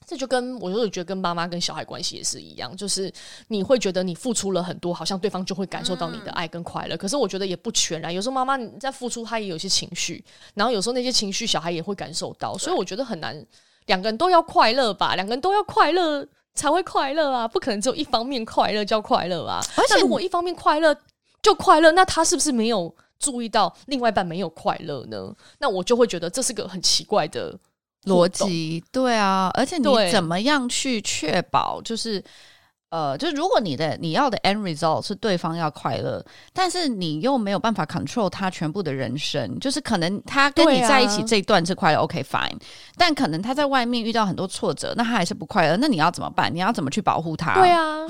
[0.07, 3.13] 这就跟我就是觉得跟妈妈跟小孩关系也是一样，就是
[3.47, 6.97] 你会觉得你付出了很多，好像对方就会感受到你的爱跟快乐。
[6.97, 10.25] 嗯、可是我觉得也不全然，有时候妈妈你在付出，她也有一些情绪，
[10.55, 13.41] 然后有时候那些情绪小孩也会感受到，所以我觉得很难
[13.87, 19.61] 两个人都要快乐吧，两个人都要快乐才会快乐啊，不可能只有一方面快乐叫快乐啊。
[19.77, 20.97] 而且如果一方面快乐
[21.41, 25.33] 就快乐，那他是不是没有注意到另外一半没有快乐呢？
[25.61, 27.57] 那我就会觉得这是个很奇怪的。
[28.05, 31.81] 逻辑对啊，而且你怎么样去确保？
[31.83, 32.23] 就是
[32.91, 42.57] 呃，就是如果你的你要的 end result 是对方要快乐，但是你又没有办法 control 他全部的人生，就是可能他跟你在一起这一段是快乐，啊，OK fine，
[42.97, 46.53] 但可能他在外面遇到很多挫折，那他还是不快乐，那你要怎么办？
[46.53, 47.55] 你要怎么去保护他？
[47.55, 48.07] 对啊，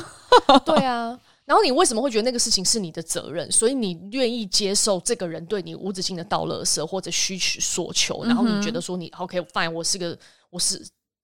[0.64, 1.18] 对啊。
[1.50, 3.50] 然后你为什么会觉得那个事情是你的责任？
[3.50, 8.22] 所以你愿意接受这个人对你无止境的倒垃圾或者需取所求？
[8.22, 10.16] 然后你觉得说你 OK fine，我是个
[10.48, 10.80] 我是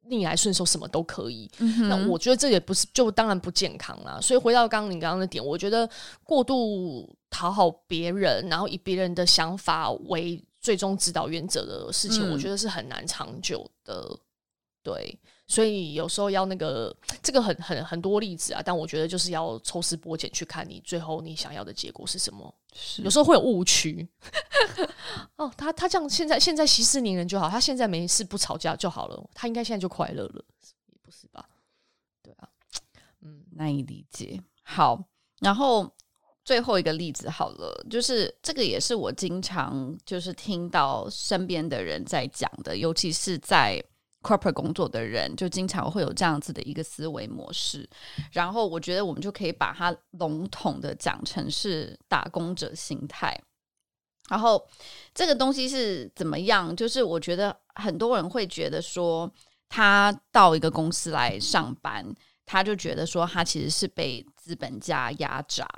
[0.09, 1.49] 逆来顺受，什么都可以。
[1.59, 4.19] 嗯、那我觉得这也不是，就当然不健康啦。
[4.21, 5.89] 所以回到刚刚你刚刚的点，我觉得
[6.25, 14.19] 过度讨好别人，然后以别人的想法为最终指导原则的事情，嗯、我觉得是很难长久的。
[14.83, 15.17] 对。
[15.49, 22.53] 所以有时候要那个，这个很很很多例子啊，但我觉得就是要抽丝剥茧去看你最后你想要的结果是什么。
[22.75, 24.07] 是有时候会有误区。
[25.37, 30.45] 哦，他他这样现在现在息事宁人就好，他现在没事不吵架就好了，他应该现在就快乐了，
[30.87, 31.49] 也不是吧？
[32.25, 32.49] 对啊，
[33.23, 34.43] 嗯，难以理解。
[34.63, 35.01] 好，
[35.39, 35.89] 然后
[36.45, 43.81] 最后一个例子好了，就是这个也是我经常就是听到身边的人在讲的，尤其是在。
[44.27, 47.89] Corporate 工作的人就经常会有这样子的一个思维模式，
[48.33, 53.41] 然后我觉得我们就可以把它笼统的讲成是打工者心态。
[54.29, 54.67] 然后
[55.15, 56.75] 这个东西是怎么样？
[56.75, 59.33] 就是我觉得很多人会觉得说，
[59.69, 62.05] 他到一个公司来上班，
[62.45, 65.69] 他就觉得说他其实是被资本家压榨。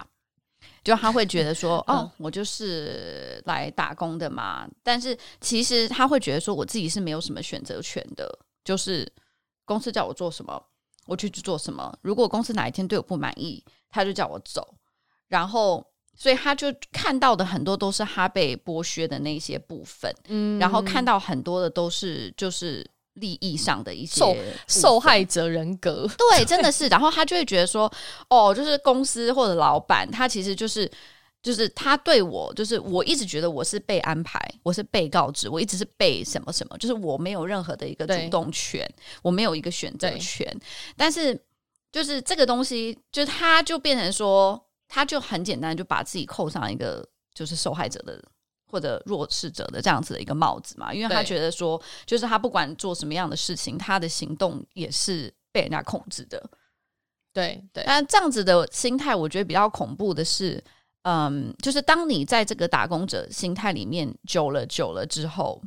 [0.88, 4.66] 就他会觉得说， 哦，我就是来打工的嘛。
[4.82, 8.26] 但是其实他会觉得说，我自己是没有什么选择权的，
[8.64, 9.06] 就是
[9.66, 10.58] 公司叫我做什么，
[11.04, 11.94] 我就去做什么。
[12.00, 14.66] 如果公司哪一天对我不满意，他就叫我走。
[15.28, 15.86] 然后，
[16.16, 22.90] 所以他就看到的很多都是他被剥削的那些部分，嗯，然后看到很多的都是就是。
[23.18, 26.88] 利益上的一些受受害者人格，对，真的是。
[26.88, 27.92] 然后他就会觉得说，
[28.30, 30.90] 哦，就是公司或者老板，他其实就是
[31.42, 38.86] 就就是他对我，就是我一直觉得我是被安排，我是被告知，我一直是被什么什么，就是我没有任何的一个主动权，
[39.22, 40.46] 我没有一个选择权。
[40.94, 41.34] 但是
[41.90, 47.02] 就是这个东西，就他就变成说，他就很简单，就把自己扣上一个
[47.32, 48.22] 就是受害者的
[48.70, 56.42] 或者弱势者的这样子的一个帽子嘛，因为他觉得说，就是他不管做什么样的事情，他的行动也是被人家控制的。
[57.32, 60.62] 对对，但这样子的心态，我觉得比较恐怖的是，
[61.02, 65.62] 嗯，就是当你在这个打工者心态里面久了久了之后。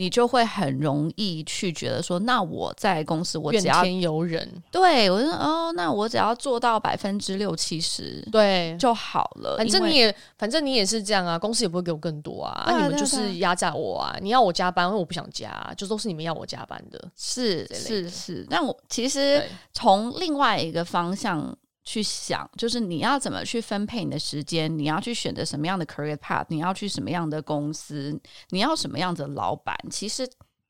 [0.00, 9.58] 你就会很容易去觉得说，那我在公司我只要怨天尤人，对我说哦，那我只要做到百分之六七十，对就好了。
[9.58, 18.46] 反正你也反正你也是这样啊，公司也不会给我更多啊，啊，啊你们就是压榨我啊，你要我加班，因为我不想加，啊，就都是你们要我加班的，是是是。
[18.48, 19.44] 那我其实
[19.74, 21.54] 从另外一个方向。
[21.90, 28.16] 去想，就是你要怎么去分配你的时间，你要去选择什么样的 career path，你要去什么样的公司，
[28.50, 30.24] 你要什么样的老板，其实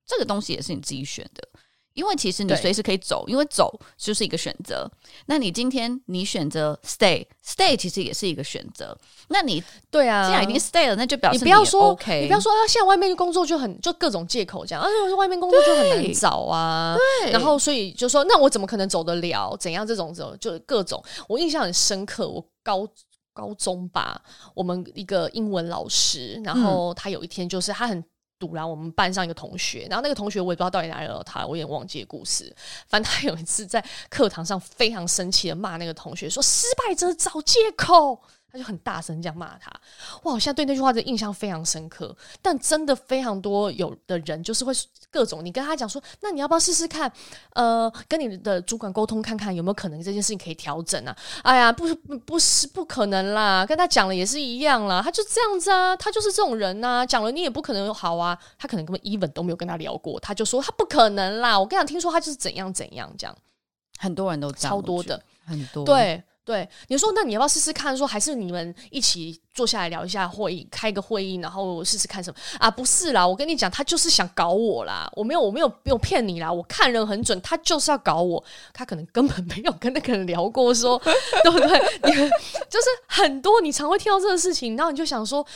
[0.06, 1.46] 这个东西也是你自己选的。
[1.94, 4.90] 因为其实你随时可以走，因为走就是一个选择。
[5.26, 8.96] 那你今天你选择 stay，stay 其实也是一个选择。
[9.28, 16.96] 那你对啊，既然已经 stay 了，那就表示你，你不要说 OK，你不要说啊，现在外面工作就很就各种借口这样，而且我说外面工作就很难找啊。
[17.22, 19.56] 对，然后所以就说，那我怎么可能走得了？
[19.58, 21.02] 怎样这种走就各种。
[21.28, 22.86] 我印象很深刻，我高
[23.32, 24.22] 高中吧，
[24.54, 28.04] 我们一个英文老师，然后他有一天就是他很。
[28.40, 32.52] 堵拦我们班上一个同学，然后那个同学我也不知道到底哪里惹他，我有点忘记故事。
[32.88, 38.20] 反正他有一次在课堂上非常生气的骂那个同学，说失败者找借口。
[38.52, 39.70] 他就很大声这样骂他，
[40.24, 40.32] 哇！
[40.32, 42.16] 我现在对那句话的印象非常深刻。
[42.42, 44.72] 但真的非常多有的人就是会
[45.10, 47.10] 各种，你跟他讲说，那你要不要试试看？
[47.54, 51.16] 呃，跟你的主管沟通看看有没有可能这件事情可以调整啊？
[51.42, 58.38] 哎呀，不不不是不可能啦，跟他讲了也是一样啦，他就这样子啊，他就是这种人呐、啊，讲了你也不可能好啊。
[58.58, 61.58] 他可能根本 even 都没有跟他聊过，他就说他不可能啦。
[61.58, 63.36] 我跟你讲，听说他就是怎样怎样这样，
[63.98, 66.22] 很多人都超多的，很多对。
[66.50, 67.96] 对，你说那你要不要试试看？
[67.96, 72.68] 说还是你们一起坐下来聊一下会议，开个会议，然后试试看什么啊？
[72.68, 75.08] 不是啦，我跟你讲，他就是想搞我啦！
[75.14, 76.52] 我没有，我没有，没有骗你啦！
[76.52, 78.42] 我看人很准，他就是要搞我。
[78.72, 81.12] 他可能根本没有跟那个人聊过说，说
[81.44, 81.78] 对不对？
[82.02, 82.12] 你
[82.68, 85.46] 就是很多，你常会听到这个事情，然后你就想说，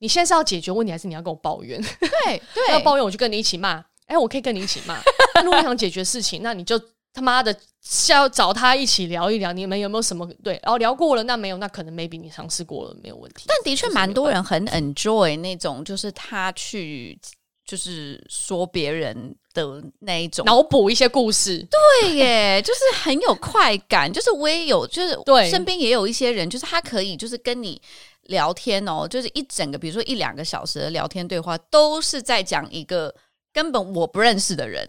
[0.00, 1.80] 你现在是要解决问题，还是你要跟我抱怨？
[1.98, 3.82] 对对， 要抱怨我就跟你一起骂。
[4.04, 5.00] 哎，我可以跟你一起骂。
[5.42, 6.78] 如果你想解决事情，那你就。
[7.14, 7.54] 他妈的，
[7.84, 10.58] 是要找他一起聊一聊，你们有没有什么对？
[10.62, 13.44] 然后聊过了，那没有，那可能 maybe 你尝试过了，没有问题。
[13.46, 17.18] 但的确，蛮多人很 enjoy 那种，就是他去，
[17.66, 21.66] 就是说别人的那一种，脑补一些故事。
[22.02, 24.10] 对耶，就是很有快感。
[24.10, 27.78] 就是我也有，就是对身边也有一些人，就是他可以，就是跟你
[28.22, 33.14] 聊天哦，就是一整个，比如说一两个小时的聊天对话，都是在讲一个
[33.52, 34.88] 根本我不认识的人。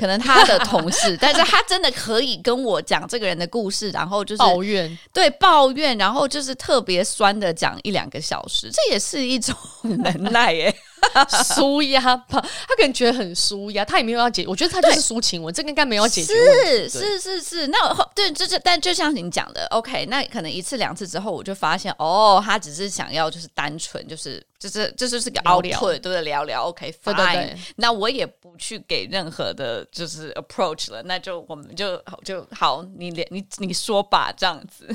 [0.00, 10.74] 可能他的同事， 但是他真的可以跟我讲这个人的故事，然后就是抱怨，对抱怨，然后就是特别酸的讲一两个小时，这也是一种能耐耶。
[11.56, 17.78] 舒压吧，他可能觉得很舒压，他也没有要解，我觉得他就是抒情文，这个应该没有解决是是是是，那
[18.14, 26.22] 对，就是但就像你讲的，OK，那可能一次两次之后，我就发现哦，他只是想要就是单纯就是就是这就是个 output，对不对？
[26.22, 34.88] 聊聊，OK，fine，对对对，那我也不去给任何的就是 approach 了，那就我们就就好，你你你说吧，这样子。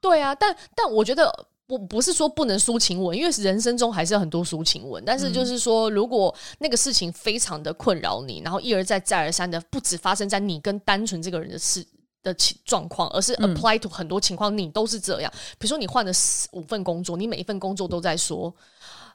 [0.00, 1.48] 对啊，但但我觉得。
[1.68, 5.02] 不不是说不能抒情文，因为人生中还是有很多抒情文。
[5.04, 11.84] 但是就是说，如果那个事情非常的困扰你，然后一而再再而三的，不止发生在你跟单纯这个人的事
[12.26, 15.32] 的情状况，而是 apply to 很多情况，你都是这样。
[15.58, 18.52] 比如说你换了四五份工作，你每一份工作都在说。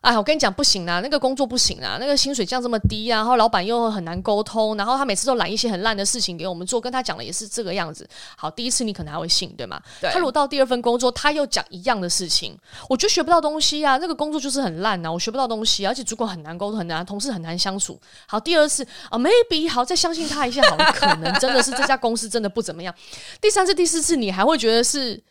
[0.02, 8.08] 哎，我跟你讲不行啊，那个工作不行啊，那个薪水降这么低啊，然后老板又很难沟通，然后他每次都揽一些很烂的事情给我们做，跟他讲的也是这个样子。
[8.36, 9.80] 好，第一次你可能还会信，对吗？
[10.00, 10.10] 对。
[10.10, 12.58] 他如果到第二份工作，他又讲一样的事情，
[12.90, 18.02] 我就学不到东西啊，那个工作就是很烂啊，我学不到东西，而且主管很难沟通，很难，同事很难相处。
[18.26, 22.92] 好，第二次啊，maybe 好，再相信他一下，好了，可能真的是这家公司真的不怎么样。
[23.40, 25.22] 第三次、第四次，你还会觉得是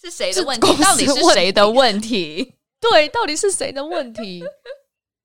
[0.00, 0.82] 是谁的问题？
[0.82, 2.54] 到底是谁的问题？
[2.92, 4.44] 对，到底是谁的问题？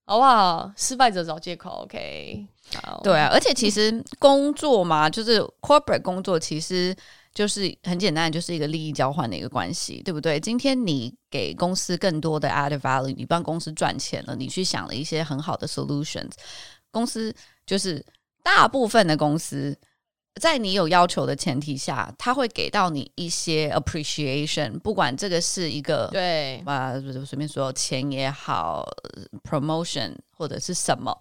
[0.05, 0.71] 好不好？
[0.75, 2.47] 失败者找借口，OK。
[3.03, 6.95] 对啊，而且其实工作嘛，就是 corporate 工作，其实
[7.33, 10.39] 就是很简单，就是一个利益交换的一个关系，对不对？
[10.39, 16.31] 今天你给公司更多的 added value，你帮公司赚钱了，你去想了一些很好的 solutions，
[16.91, 17.33] 公司
[17.65, 18.03] 就是
[18.41, 19.77] 大部分的公司
[20.41, 28.83] 在你有要求的前提下，他会给到你一些 appreciation，不管这个是一个对啊，随便说钱也好
[29.47, 31.15] ，promotion 或者是什么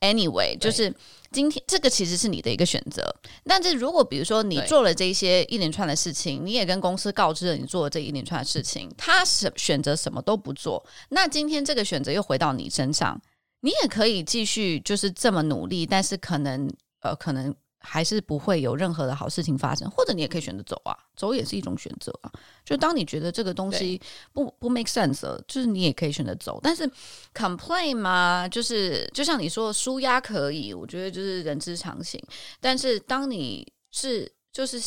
[0.00, 0.92] ，anyway，就是
[1.30, 3.14] 今天这个其实是你的一个选择。
[3.44, 13.22] 但是如果比如说你做了这些一连串的事情，你也跟公司告知了你做了这一连串的事情，他是选择什么都不做，那今天这个选择又回到你身上，
[13.60, 16.68] 你也可以继续就是这么努力，但是可能
[17.02, 17.54] 呃可能。
[17.82, 22.30] 还是不会有任何的好事情发生，或者你也可以选择走啊，走也是一种选择啊。
[22.64, 24.00] 就当你觉得这个东西
[24.32, 26.60] 不不 make sense 了，就是你也可以选择走。
[26.62, 26.90] 但是
[27.34, 32.22] complain 嘛，就是就像你说的，纾压可以，我觉得就是人之常情。
[32.60, 34.80] 但是当你是就是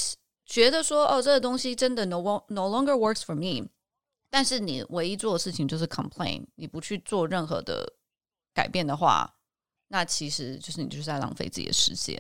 [0.46, 2.18] 觉得说哦，这个东西真的 no
[2.48, 3.68] no longer works for me，
[4.30, 7.94] 但是你唯一做的事情就是 complain，你不去做任何的
[8.54, 9.36] 改变的话，
[9.90, 12.18] 那其实就是你就是在浪费自己的时间。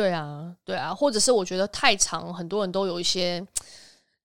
[0.00, 3.46] 对啊，对啊，或者是我觉得太长，很多人都有一些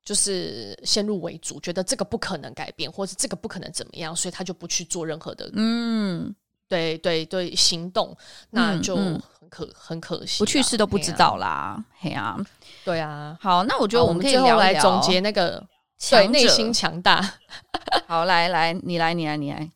[0.06, 6.34] 就是先入为主，觉得这个不可能改变，或者这个不可能怎么样，所以他就不去做任何的，嗯，
[6.70, 8.16] 对对对，行动，
[8.52, 9.20] 那就很
[9.50, 12.38] 可、嗯嗯、很可惜，不去试都不知道啦，嘿啊，
[12.86, 15.62] 对啊，好，那我觉得我们可以来总结那个
[16.10, 17.22] 对内心强大，
[18.08, 19.70] 好，来来，你来，你来，你来，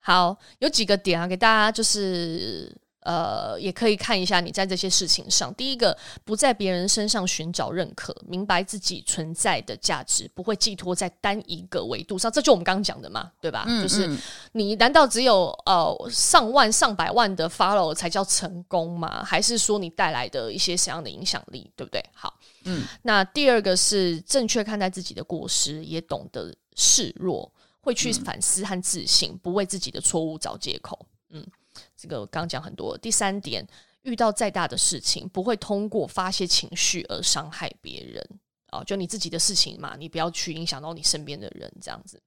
[0.00, 2.76] 好，有几个点啊，给大家就是。
[3.08, 5.54] 呃，也可以看一下你在这些事情上。
[5.54, 5.96] 第一个，
[6.26, 12.30] 不在别人身上寻找认可，明白自己存在的价值，不会寄托在单一个维度上。
[12.30, 13.64] 这就我们刚刚讲的嘛，对吧？
[13.66, 14.14] 嗯嗯，就是
[14.52, 19.24] 你难道只有呃上万上百万的 follow 才叫成功吗？
[19.24, 22.04] 还是说你带来的一些什么样的影响力，对不对？
[22.14, 22.84] 好，嗯。
[23.00, 27.50] 那第二个是正确看待自己的过失，也懂得示弱，
[27.80, 31.06] 会去反思和自省，不为自己的错误找借口。
[31.30, 31.42] 嗯。
[31.98, 32.96] 这个刚讲很多。
[32.96, 33.66] 第三点，
[34.02, 38.24] 遇到再大的事情，不会通过发泄情绪而伤害别人
[38.68, 42.22] 啊，就你自己的事情嘛，你不要去影响到你身边的人，这样子。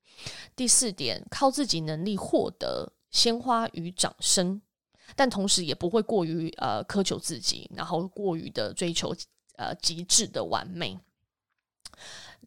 [0.55, 4.61] 第四点，靠自己能力获得鲜花与掌声，
[5.15, 9.15] 但同时也不会过于呃苛求自己，然后过于的追求
[9.55, 10.99] 呃极致的完美。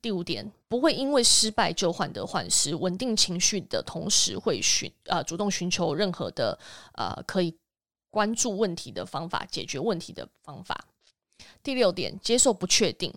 [0.02, 6.58] 第五点，不会因为失败就患得患失，稳定情绪的同时会寻呃主动寻求任何的
[6.94, 7.56] 呃可以
[8.10, 10.86] 关注问题的方法，解决问题的方法。
[11.62, 13.12] 第六点，接受不确定，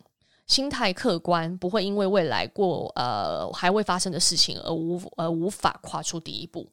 [0.48, 6.70] 心态客观，不会因为未来过呃还未发生的事情而无呃无法跨出第一步，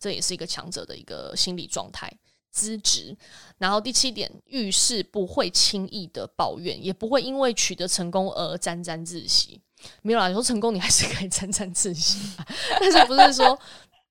[0.00, 2.10] 这也是一个强者的一个心理状态。
[2.58, 3.16] 资质，
[3.58, 9.60] 然后第七点，遇事不会轻易的抱怨，也不会因为取得成功而沾沾自喜。
[10.02, 12.18] 没有啦，你说成功你还是可以沾沾自喜，
[12.80, 13.56] 但是不是说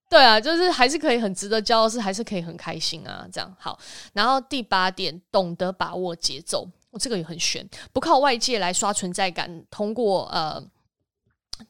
[0.09, 3.77] 对啊，就是还是可以很值得骄傲，是还是可以很开心啊，这样好。
[4.13, 10.63] 然后第八点，懂得把握节奏，我这个也很悬，不靠外界来刷存在感，通过呃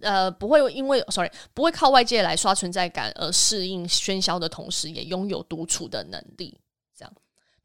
[0.01, 6.59] 呃，不会因为 sorry，不会靠外界来刷存在感而适应喧嚣的同时，也拥有独处的能力。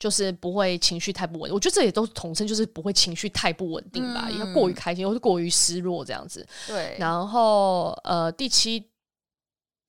[0.03, 6.44] 就是不会情绪太不稳，我觉得这也都统称就是不会情绪太不稳定吧，因为、嗯、过于开心或是过于失落这样子。
[6.66, 8.84] 对，然后呃第七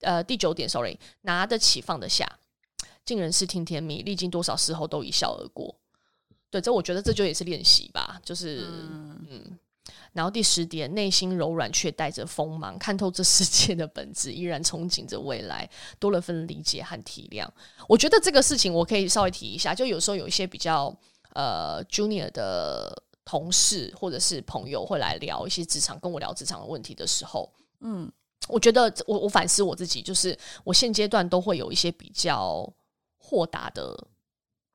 [0.02, 2.32] 呃第九点，sorry，拿得起放得下，
[3.04, 5.76] 尽人事听天命，历经多少时候都一笑而过。
[6.52, 9.26] 对，这我觉得这就也是练习吧，就是嗯。
[9.32, 9.60] 嗯
[10.14, 15.68] 然后第十点，内心柔软却带着锋芒，看透这世界的本质，依然憧憬着未来，
[16.00, 17.48] 多了份理解和体谅。
[17.88, 20.96] 我觉得这个事情我可以稍微提一下，就有时候有一些比较
[21.34, 27.52] 呃 junior 的同事或者是朋友会来聊一些职场，跟我聊职场的问题的时候，
[27.82, 28.12] 嗯，
[28.48, 32.72] 我觉得我我反思我自己，就是我现阶段都会有一些比较
[33.18, 33.98] 豁达的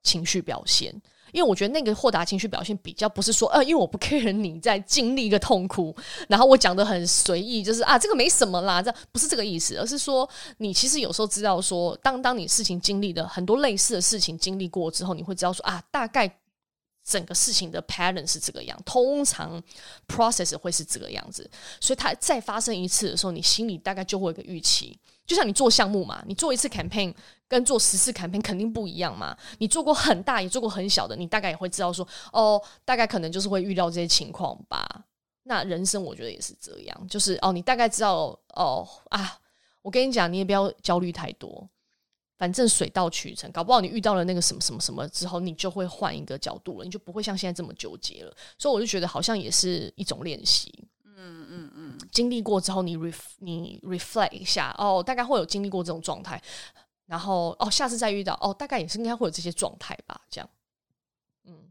[0.03, 1.01] 情绪表现。
[1.33, 5.95] 因为我觉得那个豁达情绪表现比较不是说，呃，因为我不 care 你在经历一个痛苦，
[6.29, 16.39] 然后我讲得很随意，就是啊，这个没什么啦，这不是这个意思，而是说你其实有时候知道说，当当你事情经历的很多类似的事情经历过之后，你会知道说啊，大概
[17.05, 19.63] 整个事情的 pattern 是这个样，通常
[20.07, 21.51] process 会是这个样子，
[21.81, 24.99] 所以它再发生一次的时候，你心里大概就会有个预期。
[25.29, 27.15] 就像你做项目嘛，你做一次 campaign
[27.47, 29.37] 跟做十次 campaign 肯定不一样嘛。
[29.59, 35.05] 你做过很大也做过很小的，你大概也会知道说，哦，大概可能就是会遇到这些情况吧。
[35.43, 39.39] 那人生我觉得也是这样，就是哦，你大概知道哦啊，
[39.83, 41.69] 我跟你讲，你也不要焦虑太多，
[42.39, 48.35] 反正水到渠成，搞不好你遇到了那个什么什么什么之后，你就会换一个角度了，你就不会像现在这么纠结了。
[48.59, 50.73] 所以我就觉得好像也是一种练习。
[51.21, 56.41] 嗯嗯嗯，经历过之后你，你 ref 你 reflect 一下，哦，大概会有经历过这种状态，
[57.07, 60.51] 然后哦，下次再遇到，哦，大概也是应该会有这些状态吧，这样，
[61.45, 61.71] 嗯，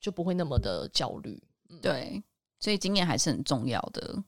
[0.00, 1.42] 就不会那么的焦虑。
[1.82, 2.22] 对，
[2.60, 4.22] 所以经验还是很重要的。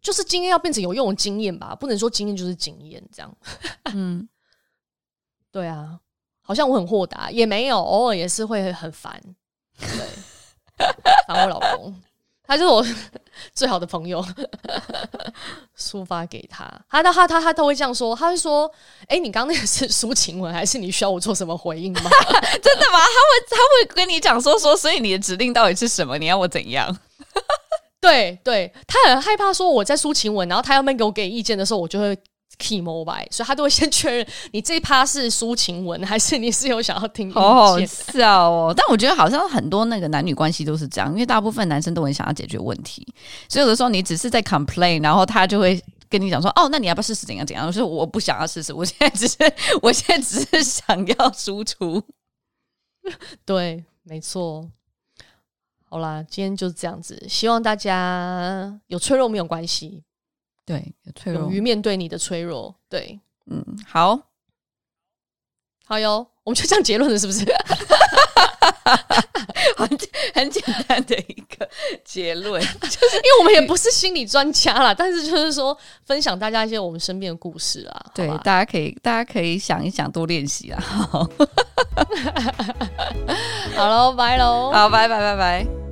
[0.00, 3.36] 就是经验要变成有用的经验吧，不能说经验就是经验这样。
[3.84, 4.28] 嗯，
[5.50, 6.00] 对啊，
[6.40, 9.20] 好像我很豁达，也没有，偶尔也是会很烦。
[9.76, 10.08] 对，
[11.26, 12.00] 烦我老公，
[12.48, 12.84] 他就是我
[13.54, 14.24] 最好的朋友，
[15.78, 18.66] 抒发给他，他他他他他都会这样说，他会说
[19.06, 22.00] ：“哎、欸，你刚刚那个是抒情文，还是你需要我做什么回应吗？”
[22.62, 22.98] 真的吗？
[22.98, 26.16] 他会他会跟你讲说说，所以你的指令到底是什么？
[26.16, 26.98] 你要我怎样？
[28.00, 32.16] 对对，他很害怕说我在抒情文，然后他要没给我给意见的时候，我就会
[32.56, 37.30] key mobile，所以他都会先确认你这一趴是抒情文，还是你是有想要听。
[37.32, 38.74] 好好笑哦！
[38.76, 43.06] 但我觉得好像很多那个男女关系都是这样，因为大部分男生都很想要解决问题，
[43.48, 49.36] 所以有的时候你只是在 complain，然后他就会跟你讲说：“哦，那你要不要试试怎样怎样？”我说：“我不想要试试，我现在只是
[49.82, 52.02] 我现在只是想要输出。
[53.44, 54.68] ”对，没错。
[55.90, 57.24] 好啦，今天就是这样子。
[57.28, 60.02] 希望大家有脆弱没有关系，
[60.68, 62.74] 对，脆弱，勇于面对你的脆弱。
[62.90, 64.20] 对，嗯，好，
[65.86, 67.42] 好哟，我们就这样结论了，是不是？
[69.76, 69.88] 很
[70.34, 71.66] 很简单的一个
[72.04, 78.06] 结论， 就是因为我们也不是心理专家啦，但是就是说分享大家一些我们身边的故事啊。
[78.14, 80.78] 对，大家可以大家可以想一想，多练习啊。
[80.84, 81.26] 好。
[83.74, 85.87] 好喽，拜喽，好，拜拜拜拜。